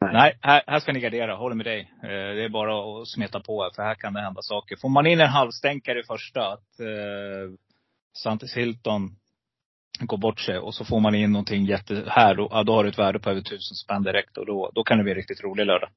Nej, 0.00 0.38
här, 0.40 0.62
här, 0.66 0.80
ska 0.80 0.92
ni 0.92 1.00
gardera. 1.00 1.36
Håller 1.36 1.56
med 1.56 1.66
dig. 1.66 1.80
Eh, 2.02 2.08
det 2.08 2.44
är 2.44 2.48
bara 2.48 3.02
att 3.02 3.08
smeta 3.08 3.40
på 3.40 3.62
här, 3.62 3.70
för 3.70 3.82
här 3.82 3.94
kan 3.94 4.12
det 4.12 4.20
hända 4.20 4.42
saker. 4.42 4.76
Får 4.76 4.88
man 4.88 5.06
in 5.06 5.20
en 5.20 5.28
halvstänkare 5.28 6.00
i 6.00 6.02
första, 6.02 6.52
att 6.52 6.80
eh, 6.80 7.54
Santis 8.16 8.56
Hilton 8.56 9.16
går 10.00 10.18
bort 10.18 10.40
sig 10.40 10.58
och 10.58 10.74
så 10.74 10.84
får 10.84 11.00
man 11.00 11.14
in 11.14 11.32
någonting 11.32 11.64
jätte, 11.64 12.04
här, 12.08 12.34
då, 12.34 12.48
ja, 12.50 12.62
då 12.62 12.72
har 12.72 12.84
du 12.84 12.90
ett 12.90 12.98
värde 12.98 13.18
på 13.18 13.30
över 13.30 13.40
tusen 13.40 13.74
spänn 13.74 14.02
direkt 14.02 14.36
och 14.36 14.46
då, 14.46 14.70
då 14.74 14.84
kan 14.84 14.98
det 14.98 15.04
bli 15.04 15.14
riktigt 15.14 15.44
rolig 15.44 15.66
lördag. 15.66 15.90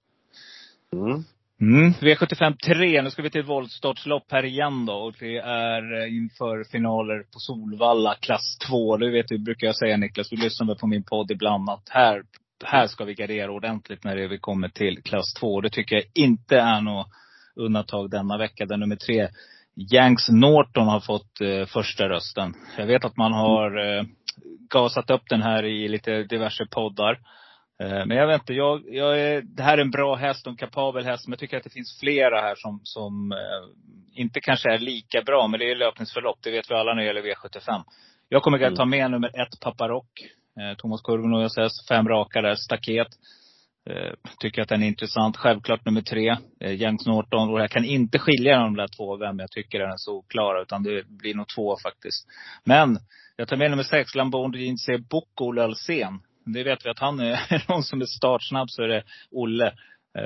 Mm. 0.94 1.24
Mm. 1.62 1.92
V75 1.92 2.58
3, 2.58 3.02
nu 3.02 3.12
ska 3.12 3.22
vi 3.22 3.30
till 3.30 3.42
ett 3.42 3.48
voltstartslopp 3.48 4.32
här 4.32 4.46
igen 4.46 4.86
då. 4.86 4.94
Och 4.94 5.16
det 5.20 5.38
är 5.38 6.02
eh, 6.02 6.16
inför 6.16 6.64
finaler 6.72 7.20
på 7.20 7.40
Solvalla, 7.40 8.16
klass 8.16 8.58
2. 8.68 8.98
Det 8.98 9.12
vet 9.12 9.28
du, 9.28 9.38
brukar 9.38 9.68
jag 9.68 9.76
säga 9.76 9.98
Niklas, 9.98 10.30
du 10.30 10.36
lyssnar 10.36 10.68
väl 10.68 10.78
på 10.78 10.88
min 10.88 11.04
podd 11.04 11.32
ibland, 11.32 11.70
att 11.70 11.90
här 11.90 12.24
här 12.64 12.88
ska 12.88 13.04
vi 13.04 13.14
gardera 13.14 13.52
ordentligt 13.52 14.04
när 14.04 14.28
vi 14.28 14.38
kommer 14.38 14.70
till 14.70 15.04
klass 15.04 15.34
2. 15.34 15.62
Det 15.62 15.70
tycker 15.70 15.96
jag 15.96 16.06
inte 16.14 16.58
är 16.58 16.82
något 16.82 17.08
undantag 17.56 18.10
denna 18.10 18.38
vecka. 18.38 18.66
Där 18.66 18.78
nummer 18.78 18.96
tre, 18.96 19.28
Yanks 19.76 20.30
Norton 20.30 20.88
har 20.88 21.00
fått 21.00 21.42
eh, 21.42 21.66
första 21.66 22.10
rösten. 22.10 22.54
Jag 22.78 22.86
vet 22.86 23.06
att 23.06 23.18
man 23.18 23.34
har 23.34 23.98
eh, 23.98 24.04
gasat 24.70 25.10
upp 25.10 25.30
den 25.30 25.42
här 25.42 25.66
i 25.66 25.88
lite 25.88 26.24
diverse 26.24 26.66
poddar. 26.66 27.20
Eh, 27.84 28.06
men 28.06 28.18
jag 28.18 28.28
vet 28.28 28.42
inte, 28.42 28.54
jag, 28.54 28.84
jag 28.88 29.22
är, 29.22 29.42
det 29.42 29.64
här 29.64 29.78
är 29.78 29.82
en 29.82 29.92
bra 29.92 30.16
häst 30.16 30.48
och 30.48 30.52
en 30.52 30.58
kapabel 30.58 31.06
häst. 31.06 31.28
Men 31.28 31.32
jag 31.32 31.40
tycker 31.40 31.58
att 31.58 31.64
det 31.64 31.70
finns 31.70 32.00
flera 32.00 32.42
här 32.42 32.56
som, 32.56 32.80
som 32.84 33.32
eh, 33.32 34.20
inte 34.22 34.42
kanske 34.42 34.74
är 34.74 34.80
lika 34.80 35.22
bra. 35.22 35.48
Men 35.48 35.60
det 35.60 35.72
är 35.72 35.76
löpningsförlopp. 35.76 36.38
Det 36.42 36.52
vet 36.52 36.72
vi 36.72 36.76
alla 36.76 36.94
när 36.94 37.02
det 37.02 37.08
gäller 37.08 37.22
V75. 37.22 37.84
Jag 38.30 38.44
kommer 38.44 38.64
att 38.64 38.76
ta 38.76 38.86
med 38.86 39.12
nummer 39.12 39.42
ett, 39.42 39.60
Paparock. 39.62 40.10
Eh, 40.60 40.78
Thomas 40.78 41.02
Kurven 41.02 41.34
och 41.34 41.44
SS, 41.44 41.88
fem 41.88 42.08
raka 42.08 42.42
där, 42.42 42.56
staket. 42.56 43.08
Eh, 43.90 44.14
tycker 44.40 44.62
att 44.62 44.70
den 44.70 44.84
är 44.84 44.88
intressant. 44.88 45.38
Självklart 45.38 45.86
nummer 45.86 46.02
tre, 46.02 46.38
eh, 46.60 46.76
Jens 46.76 47.06
Norton. 47.06 47.50
Och 47.50 47.60
jag 47.62 47.72
kan 47.72 47.86
inte 47.86 48.20
skilja 48.20 48.60
de 48.60 48.76
där 48.76 48.88
två, 48.88 49.18
vem 49.18 49.40
jag 49.40 49.52
tycker 49.52 49.80
är 49.80 49.88
den 49.88 49.98
så 49.98 50.22
klara. 50.22 50.62
Utan 50.62 50.84
det 50.84 51.08
blir 51.08 51.36
nog 51.36 51.46
två 51.56 51.78
faktiskt. 51.84 52.28
Men, 52.64 52.98
jag 53.36 53.48
tar 53.48 53.58
med 53.58 53.72
nummer 53.72 53.84
sex, 53.84 54.16
Lamborn 54.16 54.54
Jinse 54.54 54.98
Boko 54.98 55.46
Olle 55.46 55.64
Alsen. 55.64 56.20
Det 56.46 56.64
vet 56.64 56.86
vi 56.86 56.90
att 56.90 57.00
han 57.00 57.20
är 57.20 57.70
någon 57.70 57.84
som 57.84 58.02
är 58.02 58.06
startsnabb 58.06 58.70
så 58.70 58.84
är 58.84 58.88
det 58.88 59.04
Olle. 59.32 59.74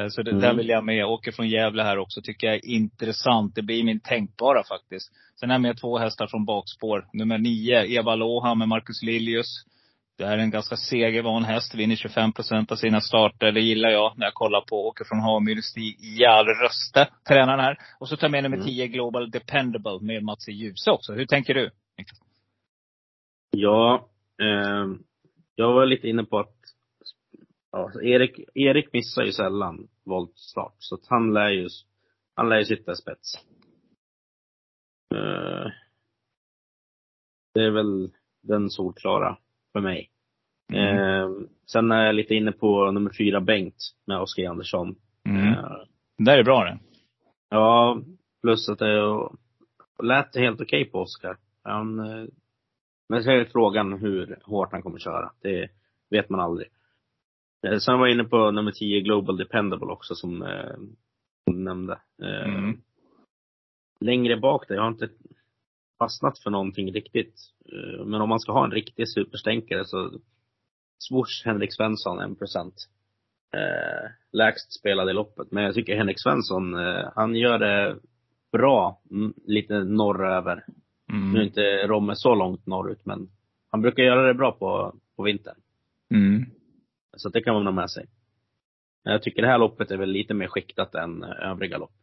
Så 0.10 0.24
det, 0.24 0.32
mm. 0.32 0.42
där 0.42 0.54
vill 0.54 0.70
jag 0.70 0.86
med. 0.86 1.06
Åker 1.06 1.32
från 1.32 1.50
Gävle 1.50 1.84
här 1.84 1.98
också. 1.98 2.22
Tycker 2.22 2.48
jag 2.48 2.56
är 2.56 2.66
intressant. 2.66 3.56
Det 3.56 3.62
blir 3.62 3.84
min 3.84 4.00
tänkbara 4.00 4.64
faktiskt. 4.64 5.12
Sen 5.40 5.50
är 5.50 5.54
jag 5.54 5.62
med 5.62 5.78
två 5.82 5.98
hästar 5.98 6.28
från 6.28 6.46
bakspår. 6.46 7.08
Nummer 7.14 7.38
nio, 7.38 7.86
Eva 7.86 8.16
Loha 8.16 8.56
med 8.56 8.68
Marcus 8.68 9.04
Liljus. 9.04 9.48
Det 10.18 10.26
här 10.26 10.38
är 10.38 10.42
en 10.42 10.52
ganska 10.52 10.76
segervan 10.76 11.44
häst. 11.44 11.76
Vinner 11.76 11.96
25 11.96 12.34
procent 12.34 12.72
av 12.72 12.76
sina 12.76 13.02
starter. 13.02 13.52
Det 13.52 13.62
gillar 13.62 13.90
jag 13.90 14.18
när 14.18 14.26
jag 14.26 14.34
kollar 14.34 14.62
på 14.62 14.88
Åker 14.88 15.06
från 15.06 15.20
Hamyr, 15.20 15.62
Stig 15.62 15.98
Jarl 16.00 16.46
Röste, 16.46 17.14
tränaren 17.28 17.60
här. 17.60 17.78
Och 18.00 18.10
så 18.10 18.18
tar 18.18 18.28
jag 18.28 18.32
med 18.32 18.44
nummer 18.44 18.66
10, 18.66 18.84
mm. 18.84 18.94
Global 18.94 19.32
Dependable, 19.32 20.00
med 20.02 20.24
Mats 20.24 20.50
i 20.50 20.52
Ljuse 20.52 20.92
också. 20.92 21.14
Hur 21.14 21.26
tänker 21.26 21.54
du? 21.54 21.72
Ja, 23.52 24.10
eh, 24.42 24.86
jag 25.56 25.74
var 25.74 25.86
lite 25.86 26.08
inne 26.08 26.24
på 26.24 26.40
att 26.40 26.56
ja, 27.72 28.02
Erik, 28.02 28.40
Erik 28.54 28.94
missar 28.94 29.24
ju 29.24 29.32
sällan 29.32 29.88
voltstart. 30.04 30.76
Så 30.78 30.96
att 30.96 31.08
han 31.08 31.34
lär 31.34 31.50
ju, 31.50 31.70
han 32.36 32.50
lär 32.50 32.58
ju 32.58 32.66
sitta 32.66 32.96
spets. 32.96 33.36
Eh, 35.16 35.72
det 37.54 37.64
är 37.64 37.72
väl 37.72 38.12
den 38.44 38.70
solklara 38.70 39.38
för 39.78 39.82
mig. 39.82 40.10
Mm. 40.74 40.98
Eh, 40.98 41.30
sen 41.66 41.92
är 41.92 42.06
jag 42.06 42.16
lite 42.16 42.36
inne 42.36 42.52
på 42.52 42.92
nummer 42.92 43.12
fyra, 43.18 43.42
Bengt, 43.42 43.94
med 44.06 44.20
Oskar 44.20 44.50
Andersson. 44.50 44.96
Mm. 45.26 45.54
Eh, 45.54 45.78
det 46.18 46.32
är 46.32 46.44
bra 46.44 46.64
det. 46.64 46.80
Ja, 47.50 48.02
plus 48.42 48.70
att 48.70 48.80
det 48.80 49.30
lät 50.04 50.36
helt 50.36 50.62
okej 50.62 50.82
okay 50.82 50.92
på 50.92 51.00
Oskar. 51.00 51.38
Han, 51.64 52.00
eh, 52.00 52.26
men 53.10 53.24
så 53.24 53.32
är 53.32 53.46
frågan 53.46 53.94
hur 53.94 54.40
hårt 54.44 54.72
han 54.72 54.82
kommer 54.82 55.00
köra. 55.00 55.32
Det 55.42 55.70
vet 56.10 56.30
man 56.30 56.40
aldrig. 56.40 56.68
Eh, 57.68 57.78
sen 57.78 58.00
var 58.00 58.08
jag 58.08 58.14
inne 58.14 58.24
på 58.24 58.52
nummer 58.52 58.72
10, 58.72 59.02
Global 59.02 59.38
Dependable 59.38 59.88
också, 59.88 60.16
som 60.16 60.42
eh, 60.42 60.76
hon 61.46 61.64
nämnde. 61.64 62.00
Eh, 62.22 62.54
mm. 62.56 62.82
Längre 64.00 64.38
bak 64.38 64.68
där, 64.68 64.76
jag 64.76 64.82
har 64.82 64.90
inte 64.90 65.10
fastnat 66.00 66.40
för 66.40 66.50
någonting 66.50 66.92
riktigt. 66.92 67.36
Eh, 67.66 68.06
men 68.06 68.22
om 68.22 68.30
man 68.30 68.40
ska 68.40 68.52
ha 68.52 68.66
en 68.66 68.72
riktig 68.72 69.10
superstänkare 69.10 69.86
så 69.86 70.12
Swoosh 71.00 71.46
Henrik 71.46 71.74
Svensson 71.74 72.32
1 72.32 72.40
procent. 72.40 72.74
Eh, 73.54 74.10
lägst 74.32 74.80
spelade 74.80 75.12
i 75.12 75.14
loppet. 75.14 75.52
Men 75.52 75.64
jag 75.64 75.74
tycker 75.74 75.98
Henrik 75.98 76.20
Svensson, 76.20 76.74
eh, 76.74 77.10
han 77.16 77.36
gör 77.36 77.60
det 77.60 77.96
bra 78.52 79.02
lite 79.46 79.84
norröver. 79.84 80.66
Mm. 81.12 81.32
Nu 81.32 81.40
är 81.40 81.44
inte 81.44 81.88
Romme 81.88 82.16
så 82.16 82.36
långt 82.36 82.66
norrut 82.66 83.06
men 83.06 83.30
han 83.70 83.82
brukar 83.82 84.04
göra 84.04 84.28
det 84.28 84.34
bra 84.34 84.52
på, 84.52 84.96
på 85.16 85.24
vintern. 85.24 85.56
Mm. 86.10 86.46
Så 87.18 87.30
det 87.30 87.42
kan 87.42 87.54
man 87.54 87.66
ha 87.66 87.74
med 87.74 87.92
sig. 87.92 88.06
Jag 89.04 89.24
tycker 89.24 89.42
det 89.42 89.48
här 89.48 89.58
loppet 89.58 89.92
är 89.92 89.98
väl 89.98 90.10
lite 90.10 90.34
mer 90.34 90.48
skiktat 90.48 90.96
än 90.96 91.24
övriga 91.24 91.78
lopp. 91.78 91.96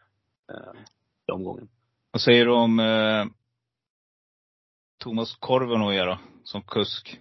Eh, 0.53 0.81
i 1.29 1.33
omgången. 1.33 1.69
Vad 2.11 2.21
säger 2.21 2.45
du 2.45 2.53
om 2.53 2.81
eh, 5.05 5.11
Thomas 5.11 5.37
Korvenoja 5.37 6.05
då, 6.05 6.19
som 6.45 6.63
kusk? 6.63 7.21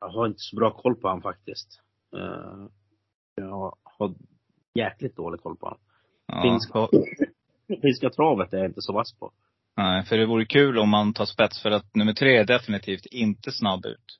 Jag 0.00 0.08
har 0.08 0.26
inte 0.26 0.38
så 0.38 0.56
bra 0.56 0.70
koll 0.70 0.94
på 0.94 1.08
honom 1.08 1.22
faktiskt. 1.22 1.80
Uh, 2.16 2.66
jag 3.34 3.76
har 3.84 4.14
jäkligt 4.74 5.16
dålig 5.16 5.40
koll 5.40 5.56
på 5.56 5.66
honom. 5.66 5.80
Ja. 6.26 6.42
Finska, 6.42 6.88
finska 7.82 8.10
travet 8.10 8.52
är 8.52 8.58
jag 8.58 8.66
inte 8.66 8.82
så 8.82 8.92
vass 8.92 9.18
på. 9.18 9.32
Nej, 9.76 10.04
för 10.04 10.18
det 10.18 10.26
vore 10.26 10.44
kul 10.44 10.78
om 10.78 10.88
man 10.88 11.12
tar 11.12 11.24
spets 11.24 11.62
för 11.62 11.70
att 11.70 11.94
nummer 11.94 12.12
tre 12.12 12.36
är 12.36 12.44
definitivt 12.44 13.06
inte 13.06 13.52
snabb 13.52 13.86
ut. 13.86 14.18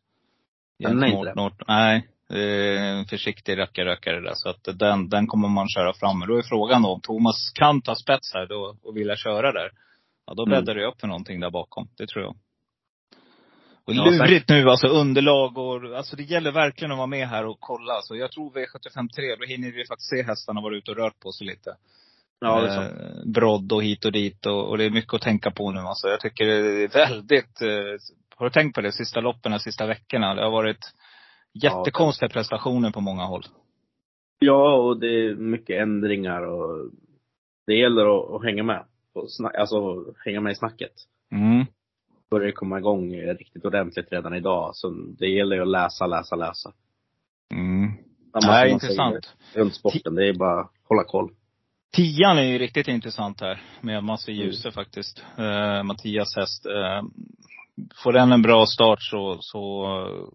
Är 0.78 0.90
inte 0.90 1.06
det? 1.06 1.35
Nord, 1.35 1.64
nej. 1.68 2.09
En 2.28 3.04
försiktig 3.04 3.59
rackarrökare 3.59 4.21
där. 4.21 4.32
Så 4.35 4.49
att 4.49 4.78
den, 4.78 5.09
den 5.09 5.26
kommer 5.26 5.49
man 5.49 5.68
köra 5.68 5.94
fram 5.94 6.18
med. 6.18 6.28
Då 6.28 6.38
är 6.38 6.42
frågan 6.42 6.82
då 6.82 6.88
om 6.88 7.00
Thomas 7.00 7.52
kan 7.54 7.82
ta 7.82 7.94
spets 7.94 8.35
här 8.35 8.47
då 8.47 8.76
och 8.82 8.97
vilja 8.97 9.16
köra 9.16 9.52
där. 9.52 9.71
Ja, 10.26 10.35
då 10.35 10.47
bäddar 10.47 10.73
mm. 10.73 10.76
det 10.76 10.88
upp 10.88 11.00
för 11.00 11.07
någonting 11.07 11.41
där 11.41 11.50
bakom. 11.50 11.88
Det 11.97 12.07
tror 12.07 12.25
jag. 12.25 12.37
Och 13.85 13.95
Ja, 13.95 14.05
lurigt 14.05 14.49
nu 14.49 14.71
alltså, 14.71 14.87
underlag 14.87 15.59
och, 15.59 15.97
alltså 15.97 16.17
det 16.17 16.23
gäller 16.23 16.52
verkligen 16.52 16.93
att 16.93 16.99
vara 16.99 17.07
med 17.07 17.29
här 17.29 17.47
och 17.47 17.57
kolla. 17.61 18.00
Så 18.02 18.17
jag 18.17 18.33
tror 18.33 18.50
V753, 18.50 19.37
då 19.38 19.47
hinner 19.47 19.73
vi 19.73 19.87
faktiskt 19.87 20.11
se 20.11 20.23
hästarna 20.23 20.61
vara 20.61 20.76
ute 20.76 20.91
och 20.91 20.97
rört 20.97 21.21
på 21.21 21.33
sig 21.33 21.47
lite. 21.47 21.76
Ja, 22.41 22.61
det 22.61 22.69
är 22.69 22.83
eh, 22.83 23.33
brodd 23.33 23.73
och 23.73 23.83
hit 23.83 24.05
och 24.05 24.12
dit 24.12 24.47
och, 24.47 24.69
och 24.69 24.79
det 24.79 24.85
är 24.85 24.91
mycket 24.91 25.14
att 25.14 25.23
tänka 25.23 25.50
på 25.50 25.71
nu 25.71 25.81
alltså. 25.81 26.09
Jag 26.09 26.21
tycker 26.21 26.47
det 26.47 26.85
är 26.85 26.88
väldigt, 26.88 27.62
eh, 27.62 27.99
har 28.37 28.47
du 28.47 28.50
tänkt 28.50 28.75
på 28.75 28.81
det, 28.81 28.93
sista 28.93 29.21
loppen, 29.21 29.52
de 29.52 29.59
sista 29.59 29.87
veckorna? 29.87 30.35
Det 30.35 30.43
har 30.43 30.50
varit 30.50 30.93
jättekonstiga 31.62 32.29
prestationer 32.29 32.91
på 32.91 33.00
många 33.00 33.25
håll. 33.25 33.45
Ja, 34.38 34.75
och 34.75 35.00
det 35.00 35.07
är 35.07 35.35
mycket 35.35 35.83
ändringar 35.83 36.43
och 36.43 36.91
det 37.67 37.75
gäller 37.75 38.19
att, 38.19 38.35
att 38.35 38.45
hänga 38.45 38.62
med. 38.62 38.85
Alltså 39.59 40.04
hänga 40.25 40.40
med 40.40 40.52
i 40.52 40.54
snacket. 40.54 40.92
Mm. 41.33 41.66
Börjar 42.31 42.52
komma 42.52 42.78
igång 42.78 43.16
riktigt 43.16 43.64
ordentligt 43.64 44.12
redan 44.12 44.35
idag. 44.35 44.71
Så 44.75 44.90
det 45.19 45.28
gäller 45.28 45.57
ju 45.57 45.62
att 45.62 45.69
läsa, 45.69 46.07
läsa, 46.07 46.37
läsa. 46.37 46.73
Mm. 47.54 47.92
Nej, 48.47 48.71
intressant. 48.71 49.35
Runt 49.54 49.75
sporten. 49.75 50.14
Det 50.14 50.28
är 50.28 50.35
bara 50.35 50.61
att 50.61 50.71
hålla 50.88 51.04
koll. 51.04 51.31
Tian 51.97 52.38
är 52.38 52.42
ju 52.42 52.59
riktigt 52.59 52.88
intressant 52.88 53.40
här. 53.40 53.62
Med 53.81 54.04
Massi 54.04 54.33
Mm. 54.33 54.45
Djuse 54.45 54.71
faktiskt. 54.71 55.25
Eh, 55.38 55.83
Mattias 55.83 56.37
häst. 56.37 56.66
Eh, 56.66 57.02
får 58.04 58.12
den 58.12 58.33
en 58.33 58.42
bra 58.42 58.66
start 58.66 58.99
så, 59.02 59.37
så, 59.40 59.87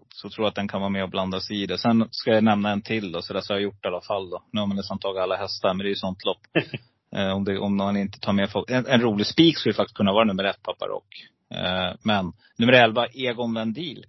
så 0.10 0.29
tror 0.29 0.46
jag 0.46 0.50
att 0.50 0.55
den 0.55 0.67
kan 0.67 0.81
vara 0.81 0.89
med 0.89 1.03
och 1.03 1.10
blanda 1.10 1.39
sig 1.39 1.63
i 1.63 1.65
det. 1.65 1.77
Sen 1.77 2.07
ska 2.12 2.31
jag 2.31 2.43
nämna 2.43 2.72
en 2.72 2.81
till 2.81 3.12
då, 3.12 3.22
så 3.22 3.34
det 3.34 3.41
har 3.50 3.55
jag 3.55 3.62
gjort 3.62 3.86
i 3.86 3.88
alla 3.88 4.01
fall 4.01 4.29
då. 4.29 4.43
Nu 4.51 4.60
har 4.60 4.67
man 4.67 4.77
nästan 4.77 5.00
tagit 5.00 5.22
alla 5.22 5.36
hästar, 5.36 5.69
men 5.69 5.77
det 5.77 5.86
är 5.86 5.89
ju 5.89 5.96
sånt 5.96 6.25
lopp. 6.25 6.41
eh, 7.15 7.31
om, 7.31 7.43
det, 7.43 7.59
om 7.59 7.77
man 7.77 7.97
inte 7.97 8.19
tar 8.19 8.33
med 8.33 8.51
folk. 8.51 8.69
En, 8.69 8.85
en 8.85 9.01
rolig 9.01 9.27
spik 9.27 9.57
skulle 9.57 9.73
faktiskt 9.73 9.97
kunna 9.97 10.13
vara 10.13 10.25
nummer 10.25 10.43
ett, 10.43 10.63
Paparock. 10.63 11.27
Eh, 11.53 11.95
men 12.03 12.33
nummer 12.57 12.73
11, 12.73 13.07
Egon 13.07 13.53
Vendil. 13.53 14.05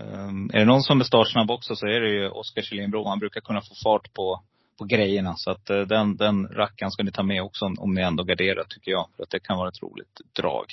Um, 0.00 0.50
är 0.52 0.58
det 0.58 0.64
någon 0.64 0.82
som 0.82 1.00
är 1.00 1.04
startsnabb 1.04 1.50
också 1.50 1.76
så 1.76 1.86
är 1.86 2.00
det 2.00 2.10
ju 2.10 2.28
Oskar 2.28 2.62
Kjellinbro. 2.62 3.08
Han 3.08 3.18
brukar 3.18 3.40
kunna 3.40 3.60
få 3.60 3.74
fart 3.84 4.12
på, 4.12 4.42
på 4.78 4.84
grejerna. 4.84 5.34
Så 5.36 5.50
att 5.50 5.70
eh, 5.70 5.80
den, 5.80 6.16
den 6.16 6.46
rackaren 6.46 6.90
ska 6.90 7.02
ni 7.02 7.12
ta 7.12 7.22
med 7.22 7.42
också 7.42 7.64
om, 7.64 7.76
om 7.78 7.94
ni 7.94 8.02
ändå 8.02 8.24
garderar 8.24 8.64
tycker 8.64 8.90
jag. 8.90 9.08
För 9.16 9.22
att 9.22 9.30
det 9.30 9.40
kan 9.40 9.58
vara 9.58 9.68
ett 9.68 9.82
roligt 9.82 10.20
drag. 10.36 10.64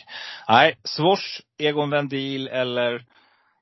Nej, 0.47 0.77
Swoosh, 0.83 1.41
Egon 1.57 1.89
Vendil 1.89 2.47
eller 2.47 3.05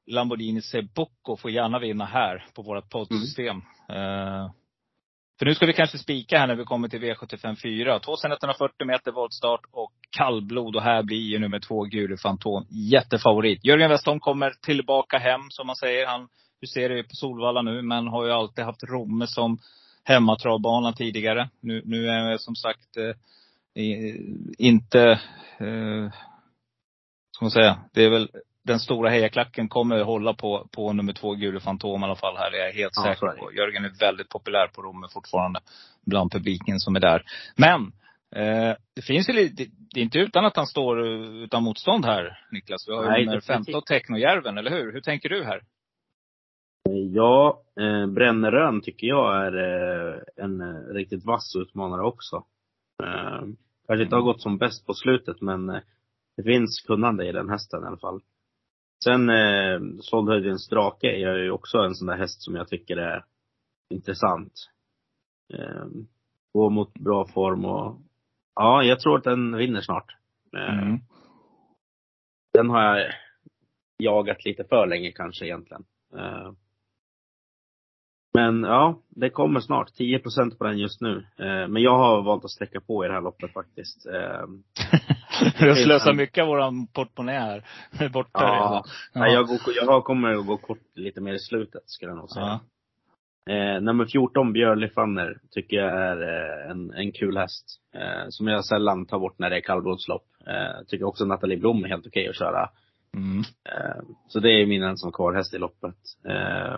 Lamborghini 0.06 0.62
Sebocco 0.62 1.38
får 1.38 1.52
gärna 1.52 1.80
vinna 1.80 2.06
här 2.06 2.46
på 2.54 2.62
vårt 2.62 2.90
poddsystem. 2.90 3.58
Eh, 3.90 4.52
för 5.40 5.46
nu 5.46 5.56
ska 5.56 5.66
vi 5.66 5.74
kanske 5.74 5.98
spika 5.98 6.40
här 6.40 6.48
när 6.48 6.56
vi 6.56 6.64
kommer 6.64 6.88
till 6.88 7.00
V75 7.00 7.56
4. 7.62 8.00
2140 8.00 8.88
meter 8.88 9.12
voltstart 9.12 9.62
och 9.72 9.92
kallblod. 10.18 10.76
Och 10.76 10.82
här 10.82 11.04
blir 11.04 11.18
ju 11.18 11.40
nummer 11.40 11.60
två 11.60 11.84
Gule 11.84 12.18
Fantom 12.18 12.66
jättefavorit. 12.70 13.66
Jörgen 13.66 13.90
Westholm 13.90 14.20
kommer 14.20 14.54
tillbaka 14.62 15.18
hem 15.18 15.42
som 15.50 15.68
man 15.68 15.76
säger. 15.76 16.08
Han 16.08 16.28
huserar 16.62 16.96
ju 16.96 17.04
på 17.04 17.16
Solvalla 17.16 17.62
nu 17.62 17.82
men 17.82 18.08
har 18.08 18.26
ju 18.26 18.32
alltid 18.32 18.66
haft 18.66 18.84
Romme 18.84 19.28
som 19.28 19.60
hemmatravbana 20.04 20.94
tidigare. 20.94 21.50
Nu, 21.60 21.82
nu 21.86 22.08
är 22.08 22.30
jag 22.30 22.42
som 22.42 22.56
sagt 22.56 22.98
eh, 22.98 23.16
inte, 24.58 25.02
eh, 25.58 26.12
ska 27.32 27.46
man 27.46 27.52
säga, 27.52 27.80
det 27.94 28.04
är 28.04 28.10
väl 28.10 28.30
den 28.64 28.80
stora 28.80 29.10
hejaklacken 29.10 29.70
kommer 29.70 30.00
att 30.00 30.06
hålla 30.06 30.34
på, 30.34 30.68
på 30.72 30.94
nummer 30.94 31.14
två, 31.14 31.34
Gule 31.36 31.60
Fantom 31.60 32.02
i 32.02 32.06
alla 32.06 32.16
fall 32.16 32.38
här. 32.38 32.52
Det 32.52 32.58
är 32.58 32.66
jag 32.66 32.74
helt 32.74 32.94
Ja, 32.96 33.04
säker 33.04 33.28
på. 33.28 33.54
Jörgen 33.54 33.86
är 33.86 34.00
väldigt 34.00 34.30
populär 34.30 34.68
på 34.68 34.82
Romme 34.82 35.08
fortfarande. 35.14 35.60
Bland 36.06 36.32
publiken 36.32 36.80
som 36.80 36.96
är 36.96 37.00
där. 37.00 37.24
Men, 37.56 37.82
eh, 38.36 38.76
det 38.96 39.02
finns 39.02 39.30
ju 39.30 39.34
lite, 39.34 39.66
det 39.94 40.00
är 40.00 40.04
inte 40.04 40.20
utan 40.20 40.46
att 40.46 40.56
han 40.56 40.68
står 40.68 41.06
eh, 41.06 41.44
utan 41.44 41.64
motstånd 41.64 42.06
här, 42.06 42.40
Niklas. 42.52 42.88
Vi 42.88 42.94
har 42.96 43.04
ju 43.04 43.10
Nej, 43.10 43.26
nummer 43.26 43.36
definitivt. 43.36 43.66
15, 43.66 43.82
Technojärven, 43.82 44.58
eller 44.58 44.72
hur? 44.72 44.94
Hur 44.94 45.02
tänker 45.02 45.30
du 45.30 45.44
här? 45.44 45.62
Ja, 47.14 47.62
eh, 47.80 48.08
Brännerön 48.08 48.82
tycker 48.82 49.08
jag 49.08 49.46
är 49.46 49.54
eh, 49.58 50.46
en 50.46 50.62
eh, 50.62 50.94
riktigt 50.94 51.26
vass 51.26 51.56
utmanare 51.56 52.02
också. 52.06 52.36
Eh, 53.04 53.42
kanske 53.88 54.04
inte 54.04 54.16
har 54.16 54.22
gått 54.24 54.42
som 54.42 54.58
bäst 54.58 54.86
på 54.86 54.94
slutet 54.94 55.42
men 55.42 55.70
eh, 55.70 55.80
det 56.38 56.44
finns 56.44 56.82
kunnande 56.88 57.30
i 57.30 57.32
den 57.32 57.50
hästen 57.50 57.84
i 57.84 57.88
alla 57.88 57.98
fall. 57.98 58.22
Sen 59.04 59.30
eh, 59.30 59.80
Soldhöjdens 60.00 60.70
drake 60.70 61.08
är 61.08 61.36
ju 61.38 61.52
också 61.52 61.78
en 61.78 61.96
sån 61.96 62.08
där 62.08 62.18
häst 62.18 62.42
som 62.42 62.56
jag 62.56 62.68
tycker 62.68 62.98
är 62.98 63.26
intressant. 63.90 64.54
Eh, 65.54 65.86
går 66.54 66.70
mot 66.70 66.94
bra 66.94 67.28
form 67.28 67.66
och 67.66 68.02
ja, 68.56 68.84
jag 68.84 69.00
tror 69.00 69.18
att 69.18 69.24
den 69.24 69.56
vinner 69.58 69.82
snart. 69.82 70.16
Eh, 70.58 70.80
Mm. 70.80 71.00
Den 72.54 72.70
har 72.70 72.82
jag 72.82 73.14
jagat 73.98 74.46
lite 74.46 74.64
för 74.64 74.88
länge 74.88 75.12
kanske 75.12 75.46
egentligen. 75.46 75.84
Eh, 76.18 76.52
Men 78.34 78.64
ja, 78.64 79.00
det 79.10 79.30
kommer 79.30 79.60
snart. 79.60 79.94
10 79.94 80.20
procent 80.20 80.58
på 80.58 80.64
den 80.64 80.78
just 80.78 81.02
nu. 81.02 81.18
Eh, 81.38 81.68
Men 81.68 81.82
jag 81.82 81.98
har 81.98 82.22
valt 82.22 82.46
att 82.46 82.52
sträcka 82.52 82.82
på 82.82 83.06
i 83.06 83.08
det 83.08 83.14
här 83.14 83.22
loppet 83.22 83.54
faktiskt. 83.54 84.06
Eh, 85.42 85.68
Jag 85.68 85.78
slösar 85.78 86.14
mycket 86.14 86.42
av 86.42 86.48
våran 86.48 86.88
portmonnä 86.88 87.32
här. 87.40 87.64
Borta 88.14 88.30
Ja. 88.34 88.70
redan. 88.70 88.84
nej, 89.14 89.34
Jag, 89.34 89.48
går, 89.48 89.60
jag 89.86 90.04
kommer 90.04 90.34
att 90.34 90.48
gå 90.48 90.58
kort 90.58 90.82
lite 90.96 91.22
mer 91.22 91.34
i 91.34 91.40
slutet 91.40 91.82
skulle 91.86 92.12
jag 92.12 92.18
nog 92.18 92.30
säga. 92.30 92.46
Ja. 92.46 92.60
Eh, 93.54 93.82
nummer 93.82 94.06
14, 94.06 94.54
Björli 94.54 94.90
Fanner, 94.90 95.38
tycker 95.52 95.78
jag 95.78 95.92
är 95.94 96.22
eh, 96.22 96.72
en, 96.72 96.92
en 96.94 97.12
kul 97.12 97.38
häst. 97.38 97.66
Eh, 97.96 98.26
som 98.30 98.48
jag 98.48 98.66
sällan 98.66 99.06
tar 99.06 99.20
bort 99.20 99.40
när 99.40 99.50
det 99.50 99.58
är 99.58 99.62
kallblodslopp. 99.62 100.26
Eh, 100.48 100.86
tycker 100.88 101.06
också 101.06 101.26
Nathalie 101.26 101.58
Blom 101.58 101.84
är 101.84 101.88
helt 101.90 102.08
okej 102.08 102.28
att 102.30 102.38
köra. 102.38 102.70
Mm. 103.18 103.40
Eh, 103.40 104.02
så 104.28 104.40
det 104.40 104.50
är 104.52 104.66
min 104.66 104.84
ensam 104.84 105.12
kvar 105.12 105.34
häst 105.34 105.54
i 105.54 105.58
loppet. 105.58 105.96
Eh, 106.28 106.78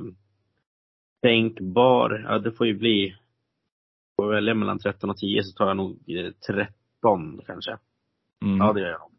tänkbar, 1.21 2.25
ja 2.29 2.39
det 2.39 2.51
får 2.51 2.67
ju 2.67 2.73
bli, 2.77 3.15
får 4.15 4.25
jag 4.25 4.33
välja 4.35 4.53
mellan 4.53 4.79
13 4.79 5.09
och 5.09 5.17
10 5.17 5.43
så 5.43 5.57
tar 5.57 5.67
jag 5.67 5.77
nog 5.77 5.91
eh, 6.07 6.31
13 6.47 7.41
kanske. 7.47 7.77
Mm. 8.45 8.57
Ja 8.57 8.73
det 8.73 8.79
gör 8.81 8.89
jag. 8.89 9.11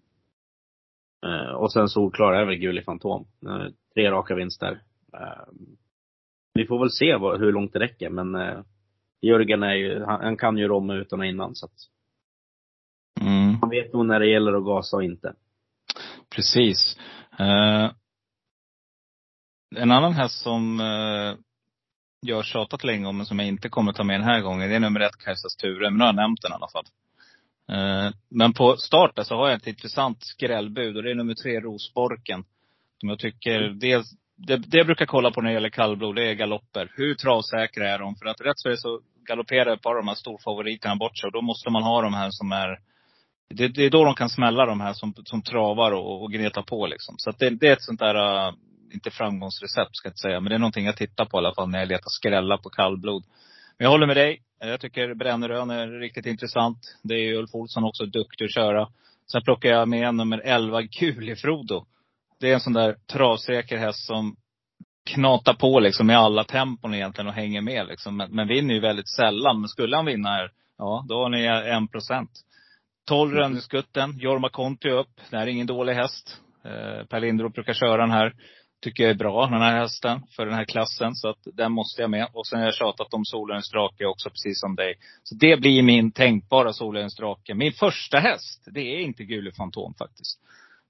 Eh, 1.27 1.51
och 1.53 1.73
sen 1.73 1.89
solklar 1.89 2.33
är 2.33 2.45
väl 2.45 2.55
Gulli 2.57 2.83
Fantom. 2.83 3.27
Eh, 3.47 3.67
tre 3.95 4.11
raka 4.11 4.35
vinster. 4.35 4.83
Eh, 5.13 5.45
vi 6.55 6.67
får 6.67 6.79
väl 6.79 6.91
se 6.91 7.17
vad, 7.17 7.41
hur 7.41 7.53
långt 7.53 7.73
det 7.73 7.79
räcker 7.79 8.11
men 8.11 8.35
eh, 8.35 8.59
Jörgen 9.23 9.63
är 9.63 9.75
ju, 9.75 10.05
han, 10.05 10.21
han 10.21 10.37
kan 10.37 10.59
ju 10.59 10.69
Romme 10.69 10.95
utan 10.95 11.21
och 11.21 11.27
innan 11.27 11.55
så 11.55 11.67
att 11.67 11.73
Mm. 13.21 13.55
han 13.61 13.71
vet 13.71 13.93
nog 13.93 14.07
när 14.07 14.21
det 14.21 14.27
gäller 14.31 14.53
att 14.53 14.65
gasa 14.65 14.97
och 14.97 15.05
inte. 15.05 15.35
Precis. 16.31 16.99
Eh, 17.39 17.91
en 19.77 19.91
annan 19.93 20.13
häst 20.13 20.43
som 20.43 20.81
eh, 20.81 21.39
jag 22.21 22.37
har 22.37 22.43
tjatat 22.43 22.85
länge 22.85 23.07
om, 23.07 23.17
men 23.17 23.27
som 23.27 23.39
jag 23.39 23.49
inte 23.49 23.69
kommer 23.69 23.93
ta 23.93 24.05
med 24.05 24.21
den 24.21 24.29
här 24.29 24.41
gången, 24.41 24.69
det 24.69 24.77
är 24.77 24.81
nummer 24.81 25.01
ett, 25.01 25.17
Kajsas 25.17 25.57
Ture. 25.57 25.91
Men 25.91 25.95
nu 25.95 26.01
har 26.01 26.09
jag 26.09 26.17
nämnt 26.17 26.43
den 26.43 26.53
i 26.53 26.55
alla 26.55 26.69
fall. 26.69 26.85
Eh, 27.73 28.11
men 28.31 28.53
på 28.53 28.77
starten 28.77 29.25
så 29.25 29.35
har 29.35 29.49
jag 29.49 29.57
ett 29.57 29.67
intressant 29.67 30.19
skrällbud 30.21 30.97
och 30.97 31.03
det 31.03 31.11
är 31.11 31.15
nummer 31.15 31.35
tre, 31.35 31.61
Rosborken. 31.61 32.45
Som 33.01 33.09
jag 33.09 33.19
tycker, 33.19 33.61
dels, 33.61 34.07
det, 34.37 34.57
det 34.57 34.77
jag 34.79 34.87
brukar 34.87 35.07
kolla 35.07 35.31
på 35.31 35.41
när 35.41 35.49
det 35.49 35.55
gäller 35.55 35.69
kallblod, 35.69 36.17
det 36.17 36.31
är 36.31 36.35
galopper. 36.35 36.93
Hur 36.97 37.15
travsäkra 37.15 37.89
är 37.89 37.99
de? 37.99 38.17
För 38.17 38.27
att 38.27 38.41
rätt 38.41 38.59
så 38.59 38.69
är 38.69 38.73
det 38.73 38.79
så 38.79 39.01
galopperar 39.29 39.75
ett 39.75 39.83
par 39.83 39.91
av 39.91 39.97
de 39.97 40.09
här 40.09 40.15
storfavoriterna 40.15 40.97
bort 40.97 41.19
sig. 41.19 41.27
Och 41.27 41.33
då 41.33 41.43
måste 41.43 41.71
man 41.71 41.83
ha 41.83 42.03
de 42.03 42.15
här 42.15 42.29
som 42.31 42.53
är 42.53 42.79
det, 43.49 43.69
det 43.69 43.85
är 43.85 43.91
då 43.91 44.05
de 44.05 44.15
kan 44.15 44.29
smälla 44.29 44.67
de 44.67 44.81
här 44.81 44.93
som, 44.93 45.15
som 45.25 45.43
travar 45.43 45.93
och, 45.93 46.23
och 46.23 46.33
gnetar 46.33 46.63
på 46.63 46.87
liksom. 46.87 47.15
Så 47.19 47.31
det, 47.31 47.51
det 47.51 47.69
är 47.69 47.73
ett 47.73 47.83
sånt 47.83 48.01
där, 48.01 48.49
äh, 48.49 48.55
inte 48.95 49.11
framgångsrecept 49.11 49.97
ska 49.97 50.07
jag 50.07 50.11
inte 50.11 50.21
säga, 50.21 50.41
men 50.41 50.51
det 50.51 50.55
är 50.55 50.59
någonting 50.59 50.87
jag 50.87 50.97
tittar 50.97 51.25
på 51.25 51.37
i 51.37 51.39
alla 51.39 51.55
fall 51.55 51.69
när 51.69 51.79
jag 51.79 51.89
letar 51.89 52.09
skrälla 52.09 52.59
på 52.59 52.69
kallblod. 52.69 53.25
Men 53.79 53.85
jag 53.85 53.91
håller 53.91 54.07
med 54.07 54.17
dig. 54.17 54.43
Jag 54.61 54.81
tycker 54.81 55.15
Brännerön 55.15 55.71
är 55.71 55.89
riktigt 55.89 56.27
intressant. 56.27 56.79
Det 57.03 57.15
är 57.15 57.19
ju 57.19 57.37
Ulf 57.37 57.55
Olsson 57.55 57.85
också 57.85 58.07
duktig 58.07 58.45
att 58.45 58.55
köra. 58.55 58.89
Sen 59.33 59.43
plockar 59.43 59.69
jag 59.69 59.89
med 59.89 60.15
nummer 60.15 60.39
11, 60.39 60.83
Gulifrodo. 60.83 61.87
Det 62.41 62.51
är 62.51 62.55
en 62.55 62.61
sån 62.61 62.73
där 62.73 62.97
travsäker 63.13 63.77
häst 63.77 64.07
som 64.07 64.37
knatar 65.07 65.55
på 65.55 65.81
liksom 65.81 66.11
i 66.11 66.15
alla 66.15 66.45
tempon 66.45 66.95
egentligen 66.95 67.29
och 67.29 67.35
hänger 67.35 67.61
med 67.61 67.87
liksom. 67.87 68.17
Men, 68.17 68.31
men 68.31 68.49
vinner 68.49 68.75
ju 68.75 68.81
väldigt 68.81 69.09
sällan. 69.09 69.61
Men 69.61 69.69
skulle 69.69 69.97
han 69.97 70.07
vinna 70.07 70.29
här, 70.29 70.51
ja 70.79 71.05
då 71.09 71.23
har 71.23 71.29
ni 71.29 71.71
en 71.71 71.89
procent. 71.89 72.31
12 73.09 73.35
Rönneskutten, 73.35 74.19
Jorma 74.19 74.49
Konti 74.49 74.91
upp. 74.91 75.21
Det 75.31 75.37
här 75.37 75.47
är 75.47 75.51
ingen 75.51 75.67
dålig 75.67 75.95
häst. 75.95 76.41
Eh, 76.65 77.07
per 77.07 77.21
Lindroth 77.21 77.55
brukar 77.55 77.73
köra 77.73 78.01
den 78.01 78.11
här. 78.11 78.33
Tycker 78.87 79.03
jag 79.03 79.11
är 79.11 79.15
bra, 79.15 79.47
den 79.47 79.61
här 79.63 79.79
hästen, 79.81 80.23
för 80.37 80.47
den 80.47 80.55
här 80.55 80.65
klassen. 80.65 81.15
Så 81.15 81.29
att 81.29 81.39
den 81.55 81.73
måste 81.73 82.03
jag 82.03 82.11
med. 82.11 82.29
Och 82.33 82.47
sen 82.47 82.59
har 82.59 82.67
jag 82.67 82.75
tjatat 82.75 83.15
om 83.15 83.25
Solens 83.25 83.71
drake 83.71 84.07
också, 84.07 84.31
precis 84.31 84.61
som 84.61 84.77
dig. 84.77 84.95
Så 85.23 85.35
det 85.35 85.61
blir 85.61 85.83
min 85.83 86.13
tänkbara 86.13 86.73
Solens 86.73 87.17
drake. 87.17 87.55
Min 87.55 87.73
första 87.73 88.19
häst, 88.19 88.65
det 88.71 88.81
är 88.81 89.01
inte 89.01 89.25
Gule 89.25 89.53
Fantom 89.53 89.95
faktiskt. 89.95 90.41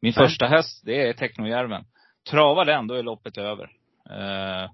Min 0.01 0.13
Nej. 0.17 0.29
första 0.29 0.47
häst, 0.47 0.83
det 0.85 1.09
är 1.09 1.13
Technojärven. 1.13 1.85
Travar 2.31 2.65
den, 2.65 2.87
då 2.87 2.95
är 2.95 3.03
loppet 3.03 3.39
över. 3.39 3.65
Eh, 4.11 4.71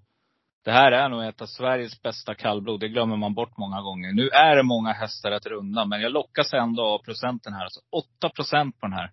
det 0.65 0.71
här 0.73 0.93
är 0.93 1.09
nog 1.09 1.25
ett 1.25 1.43
av 1.43 1.47
Sveriges 1.47 2.03
bästa 2.03 2.35
kallblod. 2.35 2.81
Det 2.81 2.89
glömmer 2.89 3.17
man 3.17 3.35
bort 3.35 3.57
många 3.57 3.81
gånger. 3.83 4.13
Nu 4.13 4.29
är 4.29 4.57
det 4.57 4.63
många 4.63 4.93
hästar 4.93 5.31
att 5.33 5.47
runda, 5.47 5.85
men 5.85 6.01
jag 6.01 6.13
lockas 6.13 6.53
ändå 6.53 6.83
av 6.85 6.99
procenten 6.99 7.53
här. 7.53 7.65
Alltså 7.65 7.81
8 7.93 8.29
procent 8.29 8.81
på 8.81 8.87
den 8.87 8.97
här. 8.97 9.11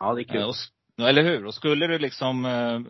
Ja, 0.00 0.14
det 0.14 0.20
är 0.20 0.24
Eh, 0.24 0.32
kul. 0.32 0.42
Och, 0.44 0.54
s- 0.54 0.68
eller 1.08 1.22
hur? 1.22 1.46
Och 1.46 1.54
skulle 1.54 1.86
det 1.86 1.98
liksom, 1.98 2.44
eh, 2.44 2.80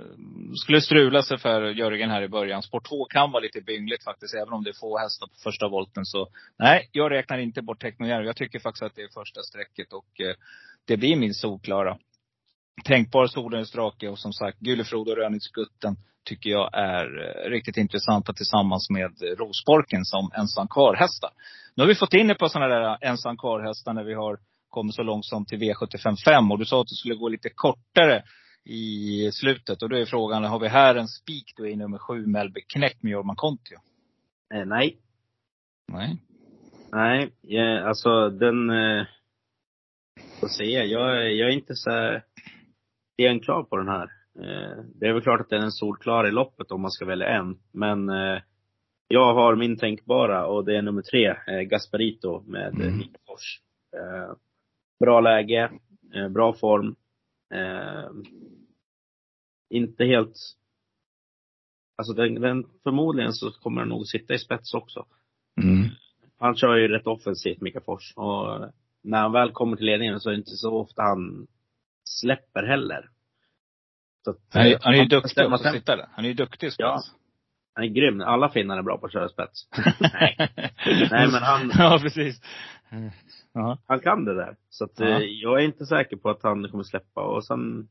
skulle 0.55 0.81
strula 0.81 1.23
sig 1.23 1.39
för 1.39 1.63
Jörgen 1.63 2.11
här 2.11 2.23
i 2.23 2.29
början. 2.29 2.63
Sport 2.63 2.89
2 2.89 3.05
kan 3.05 3.33
vara 3.33 3.43
lite 3.43 3.61
byngligt 3.61 4.05
faktiskt, 4.05 4.35
även 4.35 4.53
om 4.53 4.65
det 4.65 4.71
är 4.71 4.81
få 4.81 4.99
hästar 4.99 5.27
på 5.27 5.35
första 5.43 5.69
volten. 5.69 6.05
Så 6.05 6.29
nej, 6.59 6.89
jag 6.93 7.11
räknar 7.11 7.39
inte 7.39 7.63
bort 7.63 7.81
Technojärv. 7.81 8.27
Jag 8.27 8.37
tycker 8.37 8.59
faktiskt 8.59 8.83
att 8.83 8.95
det 8.95 9.03
är 9.03 9.09
första 9.09 9.43
strecket 9.43 9.93
och 9.93 10.21
eh, 10.21 10.35
det 10.87 10.97
blir 10.97 11.17
min 11.17 11.35
solklara. 11.35 11.99
Tänkbar 12.85 13.27
Solens 13.27 13.73
drake 13.73 14.09
och 14.09 14.19
som 14.19 14.33
sagt 14.33 14.59
Gulefrod 14.59 15.09
och 15.09 15.17
Rönningsgutten 15.17 15.97
tycker 16.25 16.51
jag 16.51 16.71
är 16.73 17.07
eh, 17.07 17.51
riktigt 17.51 17.77
intressanta 17.77 18.33
tillsammans 18.33 18.91
med 18.91 19.39
Rosborken 19.39 20.05
som 20.05 20.31
ensam 20.35 20.69
karlhästar. 20.69 21.31
Nu 21.75 21.83
har 21.83 21.89
vi 21.89 21.95
fått 21.95 22.15
in 22.15 22.31
ett 22.31 22.39
par 22.39 22.49
sådana 22.49 22.75
där 22.75 22.99
ensam 23.01 23.37
karlhästar 23.37 23.93
när 23.93 24.05
vi 24.05 24.15
har 24.15 24.39
kommit 24.71 24.95
så 24.95 25.03
långt 25.03 25.25
som 25.25 25.47
till 25.47 25.59
V755. 25.59 26.53
Och 26.53 26.59
du 26.59 26.65
sa 26.65 26.81
att 26.81 26.89
du 26.89 26.95
skulle 26.95 27.15
gå 27.15 27.29
lite 27.29 27.51
kortare 27.55 28.23
i 28.65 29.31
slutet. 29.33 29.83
Och 29.83 29.89
då 29.89 29.97
är 29.97 30.05
frågan, 30.05 30.45
har 30.45 30.59
vi 30.59 30.69
här 30.69 30.95
en 30.95 31.09
spik 31.09 31.53
då 31.57 31.67
i 31.67 31.77
nummer 31.77 31.99
sju, 31.99 32.27
Melby 32.27 32.61
Knäck 32.61 33.03
med 33.03 33.13
Jorma 33.13 33.35
Kontio? 33.37 33.77
Eh, 34.55 34.65
nej. 34.67 34.97
Nej. 35.93 36.23
Nej, 36.93 37.33
ja, 37.41 37.89
alltså 37.89 38.31
den, 38.31 38.71
eh, 38.71 39.07
får 40.41 40.49
se. 40.49 40.65
Jag, 40.65 41.33
jag 41.33 41.49
är 41.49 41.53
inte 41.53 41.75
så 41.75 42.21
klar 43.43 43.63
på 43.63 43.77
den 43.77 43.89
här. 43.89 44.11
Eh, 44.39 44.85
det 44.95 45.07
är 45.07 45.13
väl 45.13 45.23
klart 45.23 45.41
att 45.41 45.51
den 45.51 45.63
är 45.63 45.71
solklar 45.71 46.29
i 46.29 46.31
loppet 46.31 46.71
om 46.71 46.83
man 46.83 46.91
ska 46.91 47.05
välja 47.05 47.29
en. 47.29 47.59
Men 47.73 48.09
eh, 48.09 48.43
jag 49.09 49.35
har 49.35 49.57
min 49.57 49.77
tänkbara 49.77 50.47
och 50.47 50.65
det 50.65 50.77
är 50.77 50.83
nummer 50.83 51.03
tre, 51.03 51.27
eh, 51.29 51.61
Gasparito 51.61 52.43
med 52.47 52.75
mm. 52.75 53.01
Eh, 53.97 54.35
bra 55.01 55.21
läge, 55.21 55.71
eh, 56.15 56.29
bra 56.29 56.53
form. 56.53 56.97
Eh, 57.55 58.11
inte 59.71 60.05
helt, 60.05 60.37
alltså 61.97 62.13
den, 62.13 62.35
den, 62.35 62.67
förmodligen 62.83 63.33
så 63.33 63.51
kommer 63.51 63.81
den 63.81 63.89
nog 63.89 64.07
sitta 64.07 64.35
i 64.35 64.39
spets 64.39 64.75
också. 64.75 65.07
Mm. 65.63 65.89
Han 66.39 66.57
kör 66.57 66.77
ju 66.77 66.89
rätt 66.89 67.07
offensivt, 67.07 67.61
Mika 67.61 67.81
Fors. 67.81 68.13
Och 68.17 68.73
när 69.03 69.19
han 69.21 69.33
väl 69.33 69.53
kommer 69.53 69.77
till 69.77 69.87
ledningen 69.87 70.21
så 70.21 70.29
är 70.29 70.33
det 70.33 70.39
inte 70.39 70.51
så 70.51 70.75
ofta 70.75 71.03
han 71.03 71.47
släpper 72.05 72.63
heller. 72.63 73.11
Att, 74.29 74.37
han, 74.49 74.67
är, 74.67 74.79
han 74.81 74.95
är 74.95 74.99
ju 74.99 75.05
duktig 75.05 75.45
också 75.45 75.69
att 75.69 75.75
sitta 75.75 75.97
där. 75.97 76.09
Han 76.13 76.25
är 76.25 76.29
ju 76.29 76.35
duktig 76.35 76.67
i 76.67 76.71
spets. 76.71 76.79
Ja. 76.79 77.03
Han 77.75 77.85
är 77.85 77.89
grym. 77.89 78.21
Alla 78.21 78.49
finnar 78.49 78.79
är 78.79 78.83
bra 78.83 78.99
på 78.99 79.07
att 79.07 79.13
köra 79.13 79.29
spets. 79.29 79.69
Nej. 80.01 80.37
Nej 81.11 81.29
men 81.33 81.43
han. 81.43 81.73
Ja 81.79 81.99
precis. 82.03 82.41
Han 83.87 84.01
kan 84.01 84.25
det 84.25 84.35
där. 84.35 84.57
Så 84.69 84.85
att, 84.85 85.01
uh-huh. 85.01 85.19
jag 85.21 85.61
är 85.61 85.65
inte 85.65 85.87
säker 85.87 86.17
på 86.17 86.31
att 86.31 86.43
han 86.43 86.69
kommer 86.69 86.85
släppa. 86.85 87.23
Och 87.23 87.47
sen, 87.47 87.89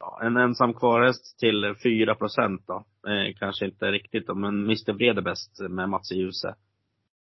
ja, 0.00 0.20
en 0.22 0.36
ensam 0.36 0.74
kvarhäst 0.74 1.38
till 1.38 1.74
4 1.82 2.14
procent 2.14 2.64
då. 2.66 2.84
Eh, 3.10 3.34
kanske 3.38 3.64
inte 3.64 3.90
riktigt 3.90 4.26
då, 4.26 4.34
men 4.34 4.64
Mr 4.64 4.92
Vrede 4.92 5.22
bäst 5.22 5.60
med 5.70 5.88
Mats 5.88 6.12
i 6.12 6.14
Ljuse. 6.14 6.54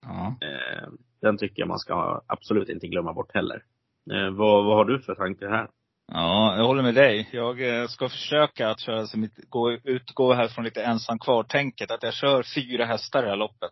Uh-huh. 0.06 0.28
Eh, 0.28 0.90
den 1.22 1.38
tycker 1.38 1.62
jag 1.62 1.68
man 1.68 1.80
ska 1.80 2.22
absolut 2.28 2.70
inte 2.70 2.88
glömma 2.88 3.14
bort 3.14 3.34
heller. 3.34 3.64
Eh, 4.12 4.30
vad, 4.30 4.66
vad 4.66 4.76
har 4.76 4.86
du 4.86 5.00
för 5.00 5.16
tanke 5.16 5.48
här? 5.48 5.68
Ja, 6.12 6.58
jag 6.58 6.66
håller 6.66 6.84
med 6.84 6.96
dig. 6.96 7.30
Jag 7.32 7.82
eh, 7.82 7.88
ska 7.88 8.10
försöka 8.10 8.70
att 8.70 8.80
köra, 8.80 9.08
som 9.08 9.30
gå, 9.50 9.72
utgå 9.72 10.34
här 10.34 10.48
från 10.48 10.66
lite 10.66 10.84
ensam 10.84 11.20
kvar-tänket. 11.20 11.92
Att 11.92 12.04
jag 12.04 12.14
kör 12.14 12.44
fyra 12.56 12.86
hästar 12.86 13.20
i 13.20 13.24
det 13.24 13.30
här 13.30 13.38
loppet. 13.38 13.72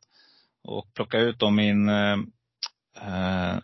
Och 0.63 0.93
plocka 0.93 1.19
ut 1.19 1.39
då 1.39 1.49
min 1.49 1.89
eh, 1.89 2.17
eh, 3.01 3.57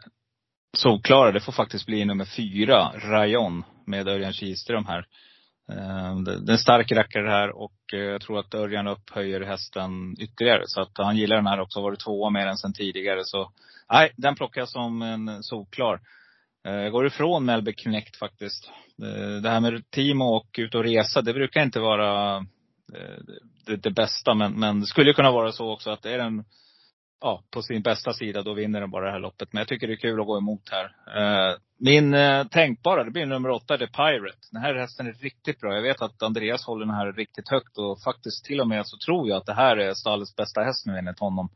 solklara. 0.77 1.31
Det 1.31 1.39
får 1.39 1.51
faktiskt 1.51 1.85
bli 1.85 2.05
nummer 2.05 2.25
fyra, 2.25 2.91
Rayon, 2.95 3.63
med 3.85 4.07
Örjan 4.07 4.33
Kihlström 4.33 4.85
här. 4.85 5.07
Eh, 5.69 6.15
det 6.19 6.31
är 6.31 6.51
en 6.51 6.57
stark 6.57 6.91
rackare 6.91 7.29
här 7.29 7.49
och 7.49 7.93
eh, 7.93 7.99
jag 7.99 8.21
tror 8.21 8.39
att 8.39 8.53
Örjan 8.53 8.87
upphöjer 8.87 9.41
hästen 9.41 10.15
ytterligare. 10.19 10.63
Så 10.65 10.81
att 10.81 10.97
han 10.97 11.17
gillar 11.17 11.35
den 11.35 11.47
här 11.47 11.59
också. 11.59 11.81
Varit 11.81 11.99
tvåa 11.99 12.29
med 12.29 12.47
den 12.47 12.57
sedan 12.57 12.73
tidigare. 12.73 13.21
Så 13.23 13.51
nej, 13.91 14.13
den 14.17 14.35
plockar 14.35 14.61
jag 14.61 14.69
som 14.69 15.01
en 15.01 15.43
solklar. 15.43 16.01
Eh, 16.67 16.73
jag 16.73 16.91
går 16.91 17.07
ifrån 17.07 17.45
Melby 17.45 17.73
Connect 17.73 18.15
faktiskt. 18.15 18.69
Eh, 19.03 19.41
det 19.41 19.49
här 19.49 19.59
med 19.59 19.89
team 19.89 20.21
och 20.21 20.49
ut 20.57 20.75
och 20.75 20.83
resa, 20.83 21.21
det 21.21 21.33
brukar 21.33 21.63
inte 21.63 21.79
vara 21.79 22.45
det, 23.65 23.75
det, 23.75 23.91
bästa. 23.91 24.33
Men, 24.33 24.59
men 24.59 24.79
det 24.79 24.85
skulle 24.85 25.13
kunna 25.13 25.31
vara 25.31 25.51
så 25.51 25.71
också 25.71 25.89
att 25.91 26.01
det 26.01 26.13
är 26.13 26.19
en 26.19 26.45
ja, 27.23 27.43
på 27.51 27.61
sin 27.61 27.81
bästa 27.81 28.13
sida, 28.13 28.41
då 28.41 28.53
vinner 28.53 28.81
den 28.81 28.91
bara 28.91 29.05
det 29.05 29.11
här 29.11 29.19
loppet. 29.19 29.53
Men 29.53 29.59
jag 29.59 29.67
tycker 29.67 29.87
det 29.87 29.93
är 29.93 29.97
kul 29.97 30.21
att 30.21 30.27
gå 30.27 30.37
emot 30.37 30.69
här. 30.71 30.85
Eh, 31.17 31.55
min 31.77 32.13
eh, 32.13 32.47
tänkbara, 32.47 33.03
det 33.03 33.11
blir 33.11 33.25
nummer 33.25 33.49
åtta, 33.49 33.77
The 33.77 33.87
Pirate. 33.87 34.37
Den 34.51 34.61
här 34.61 34.75
hästen 34.75 35.07
är 35.07 35.13
riktigt 35.13 35.59
bra. 35.59 35.75
Jag 35.75 35.81
vet 35.81 36.01
att 36.01 36.23
Andreas 36.23 36.65
håller 36.65 36.85
den 36.85 36.95
här 36.95 37.11
riktigt 37.11 37.49
högt 37.49 37.77
och 37.77 38.01
faktiskt 38.01 38.45
till 38.45 38.61
och 38.61 38.67
med 38.67 38.87
så 38.87 38.97
tror 38.97 39.29
jag 39.29 39.37
att 39.37 39.45
det 39.45 39.53
här 39.53 39.77
är 39.77 39.93
stallets 39.93 40.35
bästa 40.35 40.61
häst 40.61 40.85
nu 40.85 40.97
enligt 40.97 41.19
honom. 41.19 41.49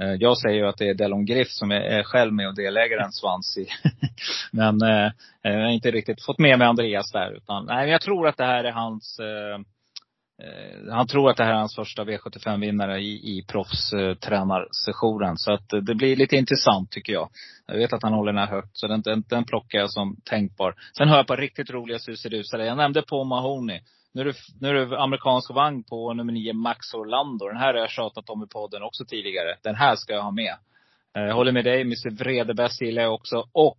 Eh, 0.00 0.12
jag 0.12 0.38
säger 0.38 0.56
ju 0.56 0.66
att 0.66 0.78
det 0.78 0.88
är 0.88 0.94
Delon 0.94 1.24
Griff 1.24 1.48
som 1.50 1.70
är, 1.70 1.80
är 1.80 2.02
själv 2.02 2.32
med 2.32 2.48
och 2.48 2.54
delägare 2.54 3.04
en 3.04 3.12
svans 3.12 3.56
i. 3.58 3.66
men 4.52 4.82
eh, 4.82 5.12
jag 5.42 5.60
har 5.60 5.70
inte 5.70 5.90
riktigt 5.90 6.24
fått 6.24 6.38
med 6.38 6.58
mig 6.58 6.68
Andreas 6.68 7.12
där. 7.12 7.36
Utan, 7.36 7.66
nej, 7.66 7.90
jag 7.90 8.00
tror 8.00 8.28
att 8.28 8.36
det 8.36 8.46
här 8.46 8.64
är 8.64 8.72
hans 8.72 9.18
Eh, 9.18 9.73
Eh, 10.44 10.92
han 10.94 11.06
tror 11.06 11.30
att 11.30 11.36
det 11.36 11.44
här 11.44 11.52
är 11.52 11.56
hans 11.58 11.74
första 11.74 12.04
V75-vinnare 12.04 12.98
i, 12.98 13.38
i 13.38 13.44
proffstränarssessionen. 13.48 15.36
Så 15.36 15.52
att 15.52 15.72
eh, 15.72 15.78
det 15.78 15.94
blir 15.94 16.16
lite 16.16 16.36
intressant 16.36 16.90
tycker 16.90 17.12
jag. 17.12 17.28
Jag 17.66 17.76
vet 17.76 17.92
att 17.92 18.02
han 18.02 18.12
håller 18.12 18.32
den 18.32 18.40
här 18.40 18.50
högt, 18.54 18.76
så 18.76 18.86
den, 18.86 19.02
den, 19.02 19.24
den 19.28 19.44
plockar 19.44 19.78
jag 19.78 19.90
som 19.90 20.16
tänkbar. 20.24 20.74
Sen 20.96 21.08
hör 21.08 21.16
jag 21.16 21.26
på 21.26 21.36
riktigt 21.36 21.70
roliga 21.70 21.98
susidusare. 21.98 22.66
Jag 22.66 22.76
nämnde 22.76 23.02
på 23.02 23.24
Mahoney. 23.24 23.80
Nu 24.14 24.20
är, 24.20 24.24
det, 24.24 24.34
nu 24.60 24.68
är 24.68 24.74
det 24.74 25.00
amerikansk 25.00 25.50
vagn 25.50 25.82
på 25.82 26.14
nummer 26.14 26.32
nio, 26.32 26.52
Max 26.52 26.94
Orlando. 26.94 27.48
Den 27.48 27.56
här 27.56 27.74
har 27.74 27.80
jag 27.80 27.90
tjatat 27.90 28.30
om 28.30 28.42
i 28.42 28.46
podden 28.46 28.82
också 28.82 29.04
tidigare. 29.04 29.56
Den 29.62 29.74
här 29.74 29.96
ska 29.96 30.12
jag 30.12 30.22
ha 30.22 30.30
med. 30.30 30.54
Eh, 31.16 31.22
jag 31.22 31.34
håller 31.34 31.52
med 31.52 31.64
dig, 31.64 31.80
Mr 31.80 32.10
Vredebäst 32.10 32.82
gillar 32.82 33.02
jag 33.02 33.14
också. 33.14 33.48
Och 33.52 33.78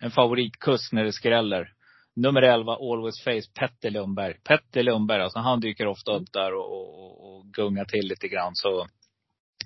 en 0.00 0.10
favoritkuss 0.10 0.92
när 0.92 1.04
det 1.04 1.12
skräller 1.12 1.68
nummer 2.16 2.42
11, 2.42 2.72
Always 2.72 3.20
Face, 3.24 3.50
Petter 3.54 3.90
Lundberg. 3.90 4.34
Petter 4.44 4.82
Lundberg, 4.82 5.22
alltså 5.22 5.38
han 5.38 5.60
dyker 5.60 5.86
ofta 5.86 6.12
upp 6.12 6.32
där 6.32 6.54
och, 6.54 6.72
och, 6.72 7.36
och 7.36 7.44
gungar 7.44 7.84
till 7.84 8.08
lite 8.08 8.28
grann. 8.28 8.54
Så 8.54 8.86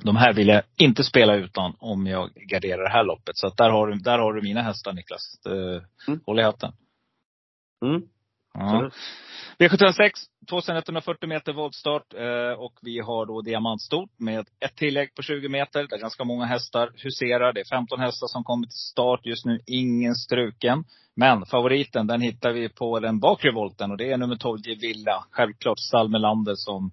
de 0.02 0.16
här 0.16 0.32
vill 0.32 0.48
jag 0.48 0.62
inte 0.76 1.04
spela 1.04 1.34
utan 1.34 1.74
om 1.78 2.06
jag 2.06 2.30
garderar 2.34 2.82
det 2.82 2.90
här 2.90 3.04
loppet. 3.04 3.37
Så 3.37 3.46
att 3.46 3.56
där 3.56 3.70
har 3.70 3.87
du, 3.87 3.98
där 3.98 4.18
har 4.18 4.32
du 4.32 4.42
mina 4.42 4.62
hästar 4.62 4.92
Niklas. 4.92 5.40
Mm. 6.08 6.20
Håll 6.26 6.38
i 6.40 6.42
hatten. 6.42 6.72
Mm. 7.84 8.02
Ja. 8.59 8.90
V706, 9.59 10.11
2140 10.51 11.29
meter 11.29 11.53
voltstart 11.53 12.14
eh, 12.14 12.61
och 12.61 12.73
vi 12.83 13.01
har 13.01 13.27
då 13.27 13.42
diamantstort 13.42 14.11
med 14.18 14.47
ett 14.61 14.77
tillägg 14.77 15.14
på 15.14 15.23
20 15.23 15.49
meter. 15.49 15.87
Det 15.88 15.97
är 15.97 16.01
ganska 16.01 16.25
många 16.25 16.44
hästar 16.44 16.90
huserar. 16.94 17.53
Det 17.53 17.61
är 17.61 17.64
15 17.64 18.01
hästar 18.01 18.27
som 18.27 18.44
kommer 18.44 18.66
till 18.66 18.79
start 18.79 19.21
just 19.27 19.44
nu. 19.44 19.61
Ingen 19.66 20.14
struken. 20.14 20.85
Men 21.14 21.47
favoriten, 21.47 22.07
den 22.07 22.21
hittar 22.21 22.53
vi 22.53 22.68
på 22.68 23.01
den 23.01 23.21
bakre 23.21 23.53
volten 23.53 23.90
och 23.90 23.97
det 23.97 24.12
är 24.12 24.16
nummer 24.16 24.37
12 24.37 24.59
Villa. 24.81 25.25
Självklart 25.31 25.79
Stall 25.79 26.09
Melander 26.09 26.55
som 26.57 26.90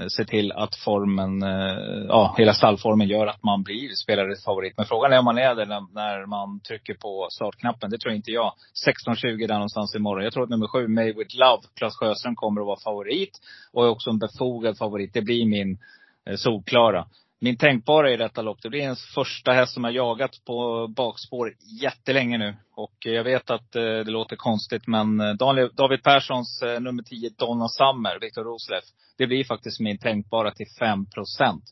Eh, 0.00 0.06
se 0.08 0.24
till 0.24 0.52
att 0.52 0.76
formen, 0.76 1.42
eh, 1.42 2.04
ja 2.08 2.34
hela 2.38 2.54
stallformen 2.54 3.08
gör 3.08 3.26
att 3.26 3.42
man 3.42 3.62
blir 3.62 3.94
spelares 3.94 4.44
favorit. 4.44 4.74
Men 4.76 4.86
frågan 4.86 5.12
är 5.12 5.18
om 5.18 5.24
man 5.24 5.38
är 5.38 5.54
det 5.54 5.66
när 5.66 6.26
man 6.26 6.60
trycker 6.60 6.94
på 6.94 7.28
startknappen. 7.30 7.90
Det 7.90 7.98
tror 7.98 8.14
inte 8.14 8.30
jag. 8.30 8.52
16.20 8.86 9.46
där 9.46 9.54
någonstans 9.54 9.94
imorgon. 9.94 10.24
Jag 10.24 10.32
tror 10.32 10.44
att 10.44 10.50
nummer 10.50 10.66
sju, 10.66 10.88
May 10.88 11.12
with 11.12 11.36
Love, 11.36 11.62
Klas 11.76 11.96
Sjöström 11.96 12.36
kommer 12.36 12.60
att 12.60 12.66
vara 12.66 12.80
favorit. 12.80 13.38
Och 13.72 13.84
är 13.84 13.88
också 13.88 14.10
en 14.10 14.18
befogad 14.18 14.78
favorit. 14.78 15.14
Det 15.14 15.22
blir 15.22 15.46
min 15.46 15.78
eh, 16.26 16.36
solklara. 16.36 17.06
Min 17.44 17.56
tänkbara 17.56 18.10
i 18.10 18.16
detta 18.16 18.42
lopp, 18.42 18.62
det 18.62 18.70
blir 18.70 18.80
ens 18.80 19.14
första 19.14 19.52
häst 19.52 19.74
som 19.74 19.84
har 19.84 19.90
jagat 19.90 20.44
på 20.44 20.88
bakspår 20.96 21.54
jättelänge 21.82 22.38
nu. 22.38 22.56
Och 22.74 23.06
eh, 23.06 23.12
jag 23.12 23.24
vet 23.24 23.50
att 23.50 23.76
eh, 23.76 23.82
det 23.82 24.10
låter 24.10 24.36
konstigt, 24.36 24.86
men 24.86 25.20
eh, 25.20 25.34
David 25.76 26.02
Perssons 26.02 26.62
nummer 26.80 27.02
10, 27.02 27.30
Donna 27.38 27.68
Summer, 27.68 28.18
Viktor 28.20 28.44
Rosleff. 28.44 28.84
Det 29.18 29.26
blir 29.26 29.44
faktiskt 29.44 29.80
min 29.80 29.98
tänkbara 29.98 30.50
till 30.50 30.66
5 30.78 31.06
procent. 31.06 31.64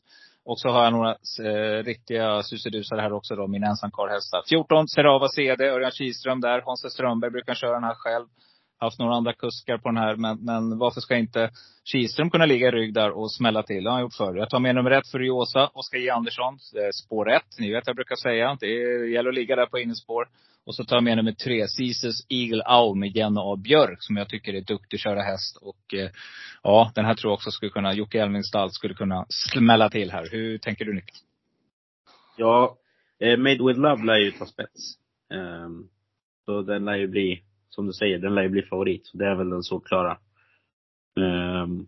Och 0.45 0.59
så 0.59 0.69
har 0.69 0.83
jag 0.83 0.93
några 0.93 1.11
eh, 1.11 1.83
riktiga 1.83 2.43
susedusar 2.43 2.97
här 2.97 3.13
också 3.13 3.35
då, 3.35 3.47
mina 3.47 3.67
ensamkarlhästar. 3.67 4.41
14, 4.49 4.87
Serava 4.87 5.27
CD, 5.27 5.69
Örjan 5.69 5.91
Kihlström 5.91 6.41
där. 6.41 6.61
Hans 6.65 6.93
Strömberg 6.93 7.31
brukar 7.31 7.53
köra 7.53 7.73
den 7.73 7.83
här 7.83 7.95
själv 7.95 8.25
haft 8.85 8.99
några 8.99 9.15
andra 9.15 9.33
kuskar 9.33 9.77
på 9.77 9.89
den 9.89 9.97
här. 9.97 10.15
Men, 10.15 10.37
men 10.45 10.77
varför 10.77 11.01
ska 11.01 11.17
inte 11.17 11.51
Kihlström 11.83 12.29
kunna 12.29 12.45
ligga 12.45 12.67
i 12.67 12.71
rygg 12.71 12.93
där 12.93 13.11
och 13.11 13.31
smälla 13.31 13.63
till? 13.63 13.83
Det 13.83 13.89
har 13.89 13.95
han 13.95 14.01
gjort 14.01 14.13
förr. 14.13 14.35
Jag 14.35 14.49
tar 14.49 14.59
med 14.59 14.75
nummer 14.75 14.91
ett 14.91 15.07
för 15.07 15.19
Riosa, 15.19 15.67
Oskar 15.73 15.97
J 15.97 16.09
Andersson. 16.09 16.59
Spår 16.93 17.31
ett. 17.31 17.59
Ni 17.59 17.71
vet 17.71 17.87
jag 17.87 17.95
brukar 17.95 18.15
säga. 18.15 18.57
Det 18.59 18.67
gäller 19.09 19.29
att 19.29 19.35
ligga 19.35 19.55
där 19.55 19.65
på 19.65 19.79
innespår. 19.79 20.27
Och 20.65 20.75
så 20.75 20.83
tar 20.83 20.95
jag 20.95 21.03
med 21.03 21.17
nummer 21.17 21.31
tre, 21.31 21.67
Ceases 21.67 22.25
Eagle 22.29 22.63
Owl 22.63 22.97
med 22.97 23.15
Jenny 23.15 23.39
A. 23.39 23.55
Björk, 23.55 23.97
som 23.99 24.17
jag 24.17 24.29
tycker 24.29 24.53
är 24.53 24.61
duktig 24.61 24.97
att 24.97 25.01
köra 25.01 25.21
häst. 25.21 25.57
Och 25.61 25.93
eh, 25.93 26.09
ja, 26.63 26.91
den 26.95 27.05
här 27.05 27.13
tror 27.13 27.31
jag 27.31 27.33
också 27.33 27.51
skulle 27.51 27.71
kunna, 27.71 27.93
Jocke 27.93 28.21
Elmingstall 28.21 28.71
skulle 28.71 28.93
kunna 28.93 29.25
smälla 29.29 29.89
till 29.89 30.11
här. 30.11 30.27
Hur 30.31 30.57
tänker 30.57 30.85
du 30.85 30.93
Niklas? 30.93 31.23
Ja, 32.37 32.77
eh, 33.19 33.37
Made 33.37 33.67
with 33.67 33.79
Love 33.79 34.05
lär 34.05 34.17
ju 34.17 34.31
ta 34.31 34.45
spets. 34.45 34.97
Um, 35.33 35.89
så 36.45 36.61
den 36.61 36.85
lär 36.85 36.95
ju 36.95 37.07
bli 37.07 37.43
som 37.75 37.87
du 37.87 37.93
säger, 37.93 38.19
den 38.19 38.35
lär 38.35 38.43
ju 38.43 38.49
bli 38.49 38.61
favorit. 38.61 39.11
Det 39.13 39.25
är 39.25 39.35
väl 39.35 39.49
den 39.49 39.63
solklara. 39.63 40.17
Um, 41.15 41.87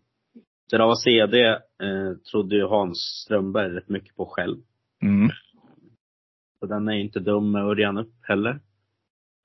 Drava 0.72 0.96
CD 0.96 1.46
eh, 1.48 2.18
trodde 2.32 2.56
ju 2.56 2.66
Hans 2.66 2.98
Strömberg 3.26 3.70
rätt 3.70 3.90
mycket 3.90 4.16
på 4.16 4.26
själv. 4.26 4.58
Mm. 5.02 5.30
Så 6.60 6.66
den 6.66 6.88
är 6.88 6.94
inte 6.94 7.20
dum 7.20 7.52
med 7.52 7.64
Örjan 7.64 7.98
upp 7.98 8.14
heller. 8.22 8.60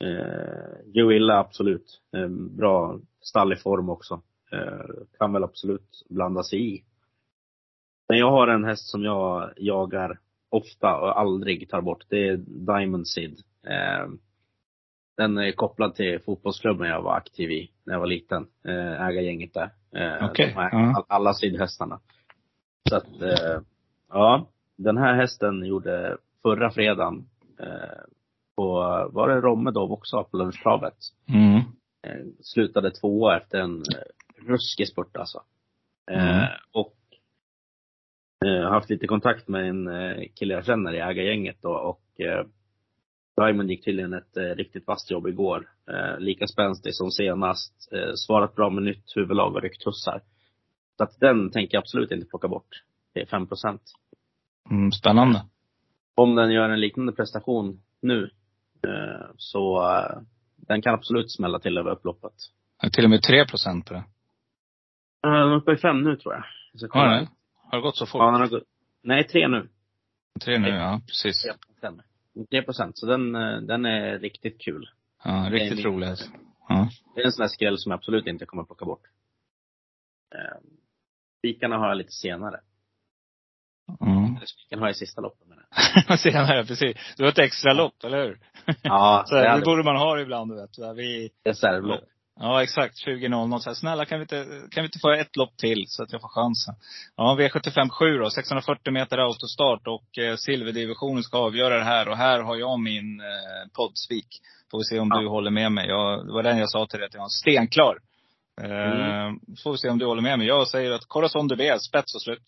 Eh, 0.04 0.92
Joilla 0.94 1.38
absolut. 1.38 2.00
Eh, 2.16 2.28
bra 2.28 2.98
stall 3.20 3.52
i 3.52 3.56
form 3.56 3.90
också. 3.90 4.22
Eh, 4.52 5.04
kan 5.18 5.32
väl 5.32 5.44
absolut 5.44 6.06
blanda 6.08 6.42
sig 6.42 6.74
i. 6.74 6.84
Men 8.08 8.18
jag 8.18 8.30
har 8.30 8.48
en 8.48 8.64
häst 8.64 8.90
som 8.90 9.04
jag 9.04 9.50
jagar 9.56 10.18
ofta 10.48 10.96
och 10.96 11.20
aldrig 11.20 11.70
tar 11.70 11.80
bort. 11.80 12.04
Det 12.08 12.28
är 12.28 12.36
Diamond 12.46 13.08
Sid. 13.08 13.40
Eh, 13.66 14.08
den 15.18 15.38
är 15.38 15.52
kopplad 15.52 15.94
till 15.94 16.20
fotbollsklubben 16.20 16.88
jag 16.88 17.02
var 17.02 17.16
aktiv 17.16 17.50
i 17.50 17.70
när 17.84 17.94
jag 17.94 18.00
var 18.00 18.06
liten. 18.06 18.46
Eh, 18.64 19.06
ägargänget 19.06 19.54
där. 19.54 19.70
Eh, 19.94 20.32
de 20.36 20.44
här. 20.44 20.94
Alla 21.08 21.34
sidhästarna. 21.34 22.00
Så 22.88 22.96
att, 22.96 23.22
eh, 23.22 23.60
ja. 24.08 24.48
Den 24.76 24.98
här 24.98 25.14
hästen 25.14 25.64
gjorde 25.64 26.16
förra 26.42 26.70
fredagen 26.70 27.28
på, 28.56 28.72
var 29.12 29.28
det 29.28 29.40
Rommedov 29.40 29.92
också 29.92 30.24
på 30.24 30.36
lunchtravet? 30.36 30.94
Mm. 31.28 31.60
Slutade 32.40 32.90
tvåa 32.90 33.36
efter 33.36 33.58
en 33.58 33.82
ruskig 34.46 34.88
spurt 34.88 35.16
alltså. 35.16 35.42
Mm. 36.10 36.46
och 36.72 36.94
har 38.40 38.70
haft 38.70 38.90
lite 38.90 39.06
kontakt 39.06 39.48
med 39.48 39.68
en 39.68 39.88
kille 40.34 40.54
jag 40.54 40.64
känner 40.64 40.94
i 40.94 40.98
ägargänget 40.98 41.56
då, 41.62 41.70
och 41.70 42.20
eh, 42.20 42.46
Diamond 43.38 43.70
gick 43.70 43.84
tydligen 43.84 44.12
ett 44.12 44.36
eh, 44.36 44.42
riktigt 44.42 44.86
vasst 44.86 45.10
jobb 45.10 45.26
igår. 45.26 45.68
Eh, 45.90 46.18
lika 46.20 46.46
spänstig 46.46 46.94
som 46.94 47.10
senast. 47.10 47.92
Eh, 47.92 48.12
svarat 48.14 48.54
bra 48.54 48.70
med 48.70 48.82
nytt 48.82 49.16
huvudlag 49.16 49.54
och 49.54 49.62
ryckt 49.62 49.82
tussar. 49.82 50.22
Så 50.96 51.02
att 51.04 51.20
den 51.20 51.50
tänker 51.50 51.74
jag 51.74 51.82
absolut 51.82 52.10
inte 52.10 52.26
plocka 52.26 52.48
bort. 52.48 52.68
Det 53.14 53.20
är 53.20 53.26
5 53.26 53.46
procent. 53.46 53.82
Mm, 54.70 54.92
spännande. 54.92 55.44
Om 56.14 56.34
den 56.34 56.50
gör 56.50 56.68
en 56.68 56.80
liknande 56.80 57.12
prestation 57.12 57.80
nu, 58.00 58.30
eh, 58.86 59.26
så 59.36 59.90
eh, 59.90 60.22
den 60.56 60.82
kan 60.82 60.94
absolut 60.94 61.32
smälla 61.32 61.58
till 61.58 61.78
över 61.78 61.90
upploppet. 61.90 62.32
Är 62.82 62.90
till 62.90 63.04
och 63.04 63.10
med 63.10 63.22
3 63.22 63.46
procent 63.46 63.86
på 63.86 63.94
det. 63.94 64.04
Eh, 65.24 65.32
Den 65.32 65.52
är 65.52 65.56
uppe 65.56 65.72
i 65.72 65.76
fem 65.76 66.02
nu 66.02 66.16
tror 66.16 66.34
jag. 66.34 66.44
jag 66.72 66.88
Har 66.88 67.08
det? 67.08 67.28
Har 67.70 67.78
det 67.78 67.82
gått 67.82 67.96
så 67.96 68.06
fort? 68.06 68.18
Ja, 68.18 68.30
den 68.30 68.40
har 68.40 68.48
gått, 68.48 68.62
nej, 69.02 69.24
tre 69.24 69.48
nu. 69.48 69.68
Tre 70.44 70.58
nu, 70.58 70.68
ja. 70.68 71.00
Precis. 71.06 71.46
Stämmer. 71.78 72.04
3 72.46 72.62
procent. 72.62 72.98
Så 72.98 73.06
den, 73.06 73.34
eh, 73.34 73.60
den 73.60 73.84
är 73.84 74.18
riktigt 74.18 74.60
kul. 74.60 74.90
Ja, 75.24 75.48
riktigt 75.50 75.84
rolig 75.84 76.06
alltså. 76.06 76.30
Ja. 76.68 76.88
Det 77.14 77.20
är 77.20 77.24
en 77.24 77.32
sån 77.32 77.42
här 77.42 77.48
skräll 77.48 77.78
som 77.78 77.90
jag 77.90 77.98
absolut 77.98 78.26
inte 78.26 78.46
kommer 78.46 78.62
att 78.62 78.68
plocka 78.68 78.84
bort. 78.84 79.02
Eh, 80.34 80.58
Spikarna 81.38 81.78
har 81.78 81.88
jag 81.88 81.96
lite 81.96 82.12
senare. 82.12 82.60
Mm. 84.00 84.36
Eller 84.36 84.46
spikarna 84.46 84.82
har 84.82 84.86
jag 84.86 84.94
i 84.94 84.98
sista 84.98 85.20
loppet 85.20 85.48
menar 85.48 85.64
jag. 86.08 86.18
Senare, 86.32 86.64
precis. 86.64 86.96
Du 87.16 87.22
har 87.22 87.30
ett 87.30 87.38
extra 87.38 87.72
lopp, 87.72 88.04
eller 88.04 88.24
hur? 88.24 88.38
Ja, 88.82 89.24
Så 89.26 89.34
det 89.34 89.56
det 89.56 89.64
borde 89.64 89.84
man 89.84 89.96
ha 89.96 90.20
ibland, 90.20 90.50
du 90.50 90.56
vet. 90.56 90.72
Där 90.76 90.94
vi, 90.94 91.30
reservlopp. 91.44 92.04
Ja, 92.40 92.62
exakt. 92.62 92.94
20.00. 93.06 93.58
Så 93.58 93.70
här, 93.70 93.74
snälla, 93.74 94.04
kan 94.04 94.18
vi, 94.18 94.22
inte, 94.22 94.44
kan 94.70 94.82
vi 94.82 94.86
inte 94.86 94.98
få 94.98 95.10
ett 95.12 95.36
lopp 95.36 95.56
till 95.56 95.84
så 95.86 96.02
att 96.02 96.12
jag 96.12 96.20
får 96.20 96.28
chansen? 96.28 96.74
Ja, 97.16 97.36
V75 97.40 97.88
7 97.88 98.18
då. 98.18 98.30
640 98.30 98.92
meter 98.92 99.18
autostart 99.18 99.86
och 99.86 100.18
eh, 100.18 100.36
silverdivisionen 100.36 101.22
ska 101.22 101.38
avgöra 101.38 101.78
det 101.78 101.84
här. 101.84 102.08
Och 102.08 102.16
här 102.16 102.40
har 102.42 102.56
jag 102.56 102.80
min 102.80 103.20
eh, 103.20 103.68
poddsvik. 103.76 104.28
Får 104.70 104.78
vi 104.78 104.84
se 104.84 104.98
om 105.00 105.08
Ja. 105.14 105.20
du 105.20 105.28
håller 105.28 105.50
med 105.50 105.72
mig. 105.72 105.88
Jag, 105.88 106.26
det 106.26 106.32
var 106.32 106.42
den 106.42 106.58
jag 106.58 106.70
sa 106.70 106.86
till 106.86 106.98
dig, 106.98 107.06
att 107.06 107.14
jag 107.14 107.20
var 107.20 107.28
stenklar. 107.28 107.98
Eh, 108.60 108.68
Mm. 108.70 109.40
Får 109.62 109.72
vi 109.72 109.78
se 109.78 109.88
om 109.88 109.98
du 109.98 110.06
håller 110.06 110.22
med 110.22 110.38
mig. 110.38 110.46
Jag 110.48 110.68
säger 110.68 110.90
att 110.92 111.04
Corazon 111.08 111.48
Dubé, 111.48 111.78
spets 111.80 112.14
och 112.14 112.22
slut. 112.22 112.42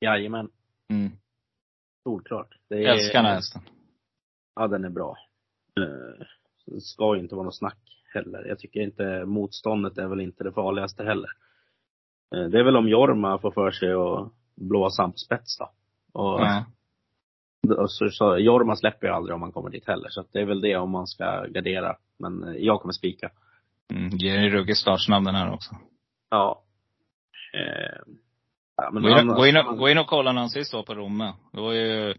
Jajamän. 0.00 0.48
Mm. 0.90 1.12
Solklart. 2.04 2.48
Det 2.70 2.76
Jag 2.76 2.94
älskar 2.98 3.18
den 3.18 3.24
här 3.26 3.34
hästen. 3.34 3.62
Ja, 4.56 4.68
den 4.68 4.84
är 4.84 4.90
bra. 4.90 5.16
Eh, 5.80 6.26
Det 6.66 6.80
ska 6.80 7.14
ju 7.16 7.20
inte 7.22 7.34
vara 7.34 7.44
något 7.44 7.56
snack 7.58 7.78
heller. 8.14 8.44
Jag 8.48 8.58
tycker 8.58 8.80
inte 8.80 9.24
motståndet 9.24 9.98
är 9.98 10.06
väl 10.08 10.20
inte 10.20 10.44
det 10.44 10.52
farligaste 10.52 11.04
heller. 11.04 11.28
Eh, 12.34 12.44
Det 12.44 12.58
är 12.58 12.64
väl 12.64 12.76
om 12.76 12.88
Jorma 12.88 13.38
får 13.38 13.50
för 13.50 13.70
sig 13.70 13.92
att 13.92 14.32
blåsa 14.68 15.02
han 15.02 15.12
på 15.12 15.18
spets 15.18 15.58
då. 15.58 15.70
Och, 16.12 16.40
och 17.78 17.90
så, 17.90 18.08
så, 18.10 18.38
Jorma 18.38 18.76
släpper 18.76 19.06
ju 19.06 19.12
aldrig 19.12 19.34
om 19.34 19.40
man 19.40 19.52
kommer 19.52 19.70
dit 19.70 19.86
heller. 19.86 20.08
Så 20.08 20.24
det 20.32 20.38
är 20.40 20.44
väl 20.44 20.60
det 20.60 20.76
om 20.76 20.90
man 20.90 21.06
ska 21.06 21.46
gardera. 21.46 21.96
Men 22.18 22.42
eh, 22.48 22.54
jag 22.54 22.80
kommer 22.80 22.92
spika. 22.92 23.30
Mm, 23.92 24.08
ger 24.08 24.38
en 24.38 24.50
ruggig 24.50 24.76
startsnabb 24.76 25.24
den 25.24 25.34
här 25.34 25.52
också. 25.52 25.70
Ja. 26.30 26.62
Eh, 27.54 28.12
ja 28.76 28.90
Gå 28.90 28.98
in, 29.08 29.14
annars- 29.14 29.36
gå, 29.36 29.46
in 29.46 29.56
och, 29.56 29.78
gå 29.78 29.88
in 29.88 29.98
och 29.98 30.06
kolla 30.06 30.32
när 30.32 30.40
han 30.40 30.50
sist 30.50 30.72
var 30.74 30.82
på 30.82 30.94
Romme. 30.94 31.32
Det 31.52 31.60
var 31.60 31.72
ju, 31.72 32.14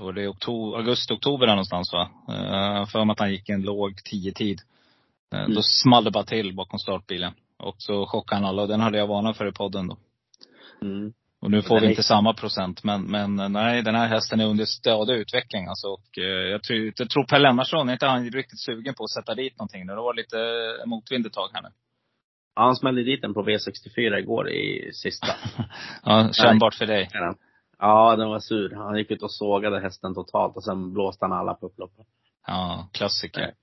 var 0.00 0.12
det 0.12 0.28
oktober, 0.28 0.78
augusti, 0.78 1.14
oktober 1.14 1.46
där 1.46 1.54
någonstans 1.54 1.92
va? 1.92 2.10
Uh, 2.28 2.86
för 2.86 3.10
att 3.12 3.18
han 3.20 3.30
gick 3.30 3.48
en 3.48 3.62
låg 3.62 4.04
tio 4.04 4.32
tid. 4.32 4.60
Eh, 4.60 5.38
Mm. 5.40 5.54
Då 5.54 5.62
small 5.62 6.04
det 6.04 6.10
bara 6.10 6.24
till 6.24 6.54
bakom 6.56 6.78
startbilen. 6.78 7.32
Och 7.58 7.74
så 7.78 8.06
chockade 8.06 8.40
han 8.40 8.48
alla 8.48 8.62
och 8.62 8.68
den 8.68 8.80
hade 8.80 8.98
jag 8.98 9.06
varnat 9.06 9.36
för 9.36 9.48
i 9.48 9.52
podden 9.52 9.88
då. 9.88 9.96
Mm. 10.82 11.12
Och 11.40 11.50
nu 11.50 11.62
får 11.62 11.80
vi 11.80 11.86
är- 11.86 11.90
inte 11.90 12.02
samma 12.02 12.34
procent. 12.34 12.84
Men, 12.84 13.02
men 13.10 13.38
eh, 13.40 13.48
nej, 13.48 13.82
den 13.82 13.94
här 13.94 14.06
hästen 14.08 14.40
är 14.40 14.46
under 14.46 14.64
stadig 14.64 15.14
utveckling 15.14 15.66
alltså. 15.66 15.86
Och 15.88 16.18
jag 16.52 16.62
tror, 16.62 16.92
jag 16.96 17.10
tror 17.10 17.24
Per 17.24 17.38
Lennartsson, 17.38 17.88
är 17.88 17.92
inte 17.92 18.06
han 18.06 18.30
riktigt 18.30 18.60
sugen 18.60 18.94
på 18.94 19.04
att 19.04 19.10
sätta 19.10 19.34
dit 19.34 19.58
någonting 19.58 19.86
nu? 19.86 19.92
Det 19.92 20.00
var 20.00 20.14
lite 20.14 20.36
motvind 20.86 21.26
ett 21.26 21.32
tag 21.32 21.48
här 21.52 21.62
nu. 21.62 21.68
Ja, 22.54 22.62
han 22.62 22.76
smällde 22.76 23.02
dit 23.02 23.22
den 23.22 23.34
på 23.34 23.42
V64 23.42 24.18
igår 24.18 24.50
i 24.50 24.90
sista. 24.94 25.26
Ja, 26.04 26.30
kännbart 26.32 26.74
för 26.74 26.86
dig. 26.86 27.08
Ja, 27.12 27.34
den 28.16 28.28
var 28.28 28.38
sur. 28.40 28.74
Han 28.74 28.98
gick 28.98 29.10
ut 29.10 29.22
och 29.22 29.32
sågade 29.32 29.80
hästen 29.80 30.14
totalt 30.14 30.56
och 30.56 30.64
sen 30.64 30.92
blåste 30.92 31.24
han 31.24 31.32
alla 31.32 31.54
på 31.54 31.66
upploppet. 31.66 32.06
Ja, 32.46 32.88
klassiker. 32.92 33.54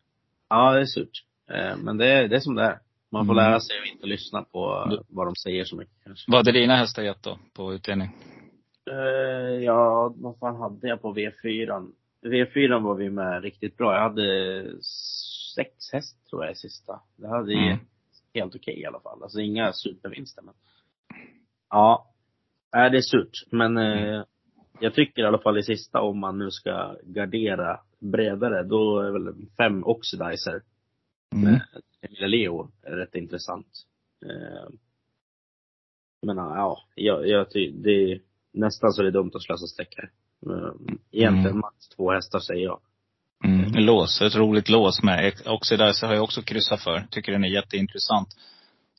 Ja, 0.49 0.71
det 0.73 0.82
är 0.82 0.86
surt. 0.86 1.23
Eh, 1.51 1.77
Men 1.77 1.97
det 1.97 2.08
är, 2.08 2.27
det 2.27 2.36
är 2.36 2.39
som 2.39 2.55
det 2.55 2.63
är. 2.63 2.79
Man 3.12 3.25
får 3.25 3.34
Mm. 3.34 3.43
lära 3.45 3.60
sig 3.60 3.75
att 3.79 3.93
inte 3.93 4.08
lyssna 4.08 4.41
på 4.43 4.91
vad 5.10 5.27
de 5.27 5.36
säger 5.36 5.63
så 5.65 5.75
mycket 5.75 5.95
kanske. 6.03 6.32
Vad 6.32 6.39
hade 6.39 6.60
dina 6.60 6.75
hästar 6.75 7.03
gett 7.03 7.23
då, 7.23 7.38
på 7.53 7.73
utdelning? 7.73 8.10
Eh, 8.91 9.63
ja, 9.63 10.13
vad 10.17 10.39
fan 10.39 10.55
hade 10.55 10.88
jag 10.88 11.01
på 11.01 11.13
V4? 11.13 11.91
V4 12.25 12.79
var 12.84 12.95
vi 12.95 13.10
med 13.10 13.43
riktigt 13.43 13.77
bra. 13.77 13.93
Jag 13.93 14.01
hade 14.01 14.63
sex 15.55 15.69
häst 15.93 16.29
tror 16.29 16.43
jag 16.45 16.51
i 16.51 16.55
sista. 16.55 16.99
Det 17.15 17.27
hade 17.27 17.53
Mm. 17.53 17.77
helt 18.34 18.55
okej 18.55 18.79
i 18.82 18.86
alla 18.86 18.99
fall. 18.99 19.23
Alltså 19.23 19.39
inga 19.39 19.73
supervinster 19.73 20.41
men. 20.41 20.53
Ja. 21.69 22.05
Nej, 22.73 22.89
det 22.91 22.97
är 22.97 23.01
surt. 23.01 23.32
Men 23.51 23.77
eh, 23.77 24.23
jag 24.79 24.93
tycker 24.93 25.21
i 25.21 25.25
alla 25.25 25.39
fall 25.39 25.58
i 25.58 25.63
sista 25.63 26.01
om 26.01 26.19
man 26.19 26.38
nu 26.39 26.51
ska 26.51 26.95
gardera 27.03 27.79
bredare, 27.99 28.63
då 28.63 28.99
är 28.99 29.12
väl 29.12 29.34
fem 29.58 29.84
Oxidizer 29.84 30.62
Mm. 31.34 31.51
med 31.51 31.62
Emilia 32.01 32.27
Leo 32.27 32.71
är 32.84 32.91
rätt 32.95 33.15
intressant. 33.15 33.67
Eh, 34.25 34.69
men 36.21 36.38
ja, 36.38 36.84
jag, 36.95 37.27
jag 37.27 37.47
det 37.73 38.12
är 38.12 38.21
nästan 38.53 38.91
så 38.91 39.01
det 39.01 39.08
är 39.08 39.12
dumt 39.12 39.32
att 39.34 39.43
slösa 39.43 39.65
streck 39.67 39.93
här. 39.97 40.12
Eh, 40.55 40.73
Egentligen 41.12 41.45
Mm. 41.47 41.60
max 41.60 41.89
två 41.89 42.12
hästar 42.12 42.39
säger 42.39 42.63
jag. 42.63 42.79
Mm. 43.43 43.86
Lås, 43.86 44.21
ett 44.21 44.36
roligt 44.36 44.69
lås 44.69 45.03
med. 45.03 45.34
Oxidizer 45.45 46.08
har 46.08 46.13
jag 46.13 46.23
också 46.23 46.41
kryssat 46.41 46.82
för. 46.84 47.08
Tycker 47.12 47.32
den 47.32 47.43
är 47.43 47.47
jätteintressant. 47.47 48.29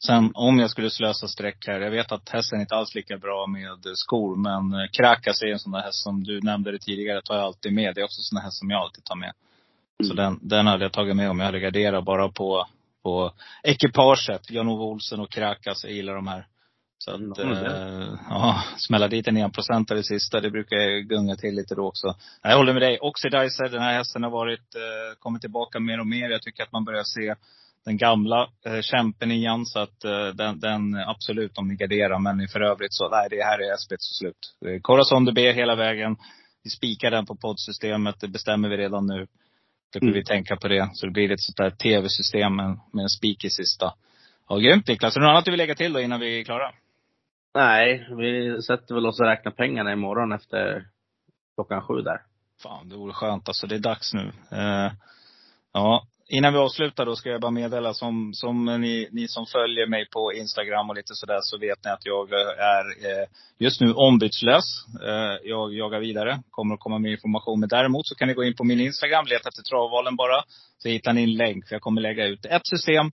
Sen 0.06 0.30
om 0.34 0.58
jag 0.58 0.70
skulle 0.70 0.90
slösa 0.90 1.28
streck 1.28 1.66
här. 1.66 1.80
Jag 1.80 1.90
vet 1.90 2.12
att 2.12 2.28
hästen 2.28 2.60
inte 2.60 2.74
alls 2.74 2.94
lika 2.94 3.18
bra 3.18 3.46
med 3.46 3.78
skor. 3.94 4.36
Men 4.36 4.80
eh, 4.80 4.86
Krakas 4.92 5.42
är 5.42 5.46
en 5.46 5.58
sån 5.58 5.72
där 5.72 5.80
häst 5.80 6.02
som 6.02 6.24
du 6.24 6.40
nämnde 6.40 6.72
det 6.72 6.78
tidigare. 6.78 7.22
tar 7.22 7.34
jag 7.34 7.44
alltid 7.44 7.72
med. 7.72 7.94
Det 7.94 8.00
är 8.00 8.04
också 8.04 8.18
en 8.20 8.22
sån 8.22 8.38
häst 8.42 8.58
som 8.58 8.70
jag 8.70 8.80
alltid 8.82 9.04
tar 9.04 9.16
med. 9.16 9.32
Så 10.04 10.12
Mm. 10.12 10.16
den, 10.16 10.38
den 10.48 10.66
hade 10.66 10.84
jag 10.84 10.92
tagit 10.92 11.16
med 11.16 11.30
om 11.30 11.38
jag 11.38 11.46
hade 11.46 11.60
garderat 11.60 12.04
bara 12.04 12.28
på, 12.28 12.66
på 13.02 13.32
ekipaget. 13.62 14.50
Jan-Ove 14.50 14.82
Olsen 14.84 15.20
och 15.20 15.30
Krakas. 15.30 15.84
Jag 15.84 15.92
gillar 15.92 16.14
de 16.14 16.26
här. 16.26 16.46
Så 16.98 17.10
att, 17.10 17.38
Mm, 17.38 17.52
eh, 17.52 18.08
ja, 18.28 18.64
smälla 18.76 19.08
dit 19.08 19.28
en 19.28 19.36
enprocentare 19.36 19.98
i 19.98 20.02
sista, 20.02 20.40
det 20.40 20.50
brukar 20.50 20.76
jag 20.76 21.08
gunga 21.08 21.36
till 21.36 21.54
lite 21.54 21.74
då 21.74 21.86
också. 21.86 22.14
Jag 22.42 22.56
håller 22.56 22.72
med 22.72 22.82
dig. 22.82 22.98
Oxidizer, 23.00 23.68
den 23.68 23.82
här 23.82 23.92
hästen 23.92 24.22
har 24.22 24.30
varit, 24.30 24.74
eh, 24.74 25.18
kommit 25.18 25.40
tillbaka 25.40 25.80
mer 25.80 26.00
och 26.00 26.06
mer. 26.06 26.30
Jag 26.30 26.42
tycker 26.42 26.62
att 26.62 26.72
man 26.72 26.84
börjar 26.84 27.04
se 27.04 27.34
den 27.84 27.96
gamla 27.96 28.48
eh, 28.66 28.80
kämpen 28.80 29.30
igen. 29.32 29.66
Så 29.66 29.78
att 29.78 30.04
eh, 30.04 30.26
den, 30.26 30.60
den 30.60 30.94
absolut 31.06 31.54
ni 31.68 31.74
garderar. 31.76 32.18
Men 32.18 32.48
för 32.48 32.60
övrigt 32.60 32.92
så, 32.94 33.08
nej 33.08 33.26
det 33.30 33.42
här 33.44 33.58
är 33.58 33.72
och 34.10 34.16
slut. 34.18 34.54
Eh, 34.66 34.80
Corazon 34.80 35.24
de 35.24 35.32
B 35.32 35.52
hela 35.52 35.74
vägen. 35.74 36.16
Vi 36.64 36.70
spikar 36.70 37.10
den 37.10 37.26
på 37.26 37.36
poddsystemet, 37.36 38.20
det 38.20 38.28
bestämmer 38.28 38.68
vi 38.68 38.76
redan 38.76 39.06
nu. 39.06 39.26
Då 39.92 39.98
får 39.98 40.06
Mm. 40.06 40.14
vi 40.14 40.24
tänka 40.24 40.56
på 40.56 40.68
det. 40.68 40.90
Så 40.94 41.06
det 41.06 41.12
blir 41.12 41.32
ett 41.32 41.40
sånt 41.40 41.56
där 41.56 41.70
tv-system 41.70 42.56
med, 42.56 42.78
med 42.92 43.02
en 43.02 43.08
spik 43.08 43.44
i 43.44 43.50
sista. 43.50 43.94
Ja, 44.48 44.56
grymt 44.56 44.88
Niklas. 44.88 45.16
Är 45.16 45.20
det 45.20 45.26
något 45.26 45.30
annat 45.32 45.44
du 45.44 45.50
vill 45.50 45.58
lägga 45.58 45.74
till 45.74 45.92
då 45.92 46.00
innan 46.00 46.20
vi 46.20 46.40
är 46.40 46.44
klara? 46.44 46.72
Nej, 47.54 48.06
vi 48.16 48.62
sätter 48.62 48.94
väl 48.94 49.06
oss 49.06 49.20
och 49.20 49.26
räknar 49.26 49.52
pengarna 49.52 49.92
imorgon 49.92 50.32
efter 50.32 50.86
klockan 51.54 51.82
sju 51.82 51.94
där. 52.02 52.20
Fan, 52.62 52.88
det 52.88 52.96
vore 52.96 53.12
skönt 53.12 53.48
alltså. 53.48 53.66
Det 53.66 53.74
är 53.74 53.78
dags 53.78 54.14
nu. 54.14 54.32
Eh, 54.52 54.92
ja, 55.72 56.06
Innan 56.32 56.52
vi 56.52 56.58
avslutar 56.58 57.06
då 57.06 57.16
ska 57.16 57.30
jag 57.30 57.40
bara 57.40 57.50
meddela 57.50 57.94
som, 57.94 58.30
som 58.34 58.64
ni, 58.64 59.08
ni 59.12 59.28
som 59.28 59.46
följer 59.46 59.86
mig 59.86 60.08
på 60.10 60.32
Instagram 60.32 60.90
och 60.90 60.96
lite 60.96 61.14
sådär 61.14 61.38
så 61.42 61.58
vet 61.58 61.84
ni 61.84 61.90
att 61.90 62.06
jag 62.06 62.32
är 62.58 62.84
eh, 63.06 63.26
just 63.58 63.80
nu 63.80 63.92
ombytslös. 63.92 64.64
Eh, 65.02 65.48
jag 65.50 65.74
jagar 65.74 66.00
vidare. 66.00 66.42
Kommer 66.50 66.74
att 66.74 66.80
komma 66.80 66.98
med 66.98 67.12
information. 67.12 67.60
Men 67.60 67.68
däremot 67.68 68.06
så 68.06 68.14
kan 68.14 68.28
ni 68.28 68.34
gå 68.34 68.44
in 68.44 68.54
på 68.56 68.64
min 68.64 68.80
Instagram, 68.80 69.26
leta 69.26 69.48
efter 69.48 69.62
travvalen 69.62 70.16
bara. 70.16 70.42
Så 70.78 70.88
hittar 70.88 71.12
ni 71.12 71.22
en 71.22 71.34
länk. 71.34 71.68
För 71.68 71.74
jag 71.74 71.82
kommer 71.82 72.00
lägga 72.00 72.26
ut 72.26 72.46
ett 72.46 72.66
system 72.66 73.06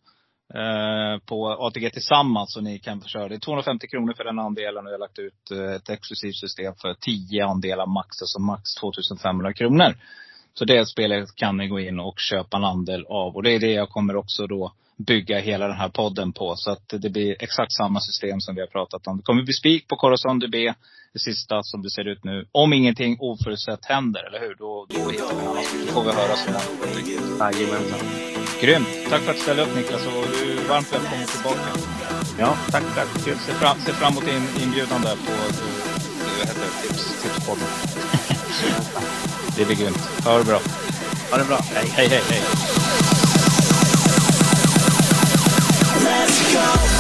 eh, 0.54 1.20
på 1.26 1.48
ATG 1.48 1.90
tillsammans 1.90 2.54
så 2.54 2.62
ni 2.62 2.80
kan 2.80 3.02
försörja. 3.02 3.28
Det 3.28 3.36
är 3.36 3.40
250 3.40 3.88
kronor 3.88 4.14
för 4.14 4.24
den 4.24 4.40
andelen 4.40 4.86
och 4.86 4.92
jag 4.92 4.98
har 4.98 5.08
lagt 5.08 5.20
ut 5.20 5.52
eh, 5.52 5.76
ett 5.76 5.90
exklusivt 5.90 6.36
system 6.36 6.74
för 6.82 6.94
10 6.94 7.46
andelar 7.46 7.86
max. 7.86 8.22
Alltså 8.22 8.40
max 8.40 8.64
2500 8.82 9.54
kronor. 9.54 9.96
Så 10.58 10.66
det 10.66 10.86
spelet 10.86 11.36
kan 11.36 11.58
ni 11.58 11.68
gå 11.68 11.80
in 11.80 12.00
och 12.00 12.20
köpa 12.20 12.58
en 12.58 12.64
andel 12.64 13.06
av. 13.06 13.36
Och 13.36 13.44
det 13.44 13.52
är 13.52 13.60
det 13.60 13.72
jag 13.72 13.90
kommer 13.90 14.16
också 14.16 14.48
då 14.48 14.74
bygga 14.98 15.40
hela 15.40 15.68
den 15.68 15.78
här 15.78 15.90
podden 15.90 16.34
på. 16.34 16.54
Så 16.56 16.72
att 16.72 16.94
det 17.02 17.10
blir 17.10 17.36
exakt 17.40 17.72
samma 17.72 18.00
system 18.00 18.42
som 18.42 18.56
vi 18.56 18.62
har 18.62 18.68
pratat 18.68 19.08
om. 19.08 19.18
Det 19.18 19.24
kommer 19.24 19.44
bli 19.44 19.54
spik 19.54 19.88
på 19.88 19.96
Corazon 19.96 20.40
DB, 20.40 20.56
det 21.14 21.20
sista 21.20 21.64
som 21.64 21.82
det 21.82 21.90
ser 21.90 22.08
ut 22.08 22.24
nu. 22.24 22.46
Om 22.52 22.74
ingenting 22.74 23.18
oförutsett 23.20 23.86
händer, 23.86 24.24
eller 24.28 24.40
hur? 24.40 24.56
Då, 24.56 24.86
då 24.90 25.10
hittar 25.12 25.36
vi 25.36 25.48
annars. 25.48 25.72
Då 25.86 25.92
får 25.94 26.04
vi 26.04 26.12
höra 26.12 26.36
så 26.36 26.50
Jajamensan. 27.40 28.00
Grymt! 28.62 28.88
Tack 29.10 29.22
för 29.22 29.32
att 29.32 29.38
du 29.38 29.44
ställde 29.44 29.64
upp 29.64 29.76
Niklas 29.76 30.08
och 30.08 30.26
du 30.34 30.52
är 30.52 30.68
varmt 30.70 30.94
välkommen 30.94 31.28
tillbaka. 31.28 31.70
Ja, 32.40 32.58
tack, 32.72 32.84
tack. 32.96 33.26
Kul. 33.26 33.38
Se 33.38 33.52
fram, 33.52 33.78
se 33.86 33.92
fram 33.92 34.12
emot 34.12 34.26
din 34.26 34.64
inbjudan 34.64 35.02
där 35.02 35.16
på, 35.26 35.32
vad 36.38 36.48
heter 36.48 36.62
det, 36.66 36.88
tips, 36.88 37.24
tipspodden. 37.24 38.17
Det 39.56 39.66
blir 39.66 39.76
grymt. 39.76 40.10
Ha 40.26 40.38
det 40.38 40.44
bra. 40.44 40.60
Ha 41.32 41.38
det 41.38 41.44
bra. 41.44 41.60
Hej. 41.74 41.92
Hej, 41.96 42.08
hej, 42.08 42.22
hej. 42.30 42.42
Let's 46.04 46.54
go. 46.54 46.97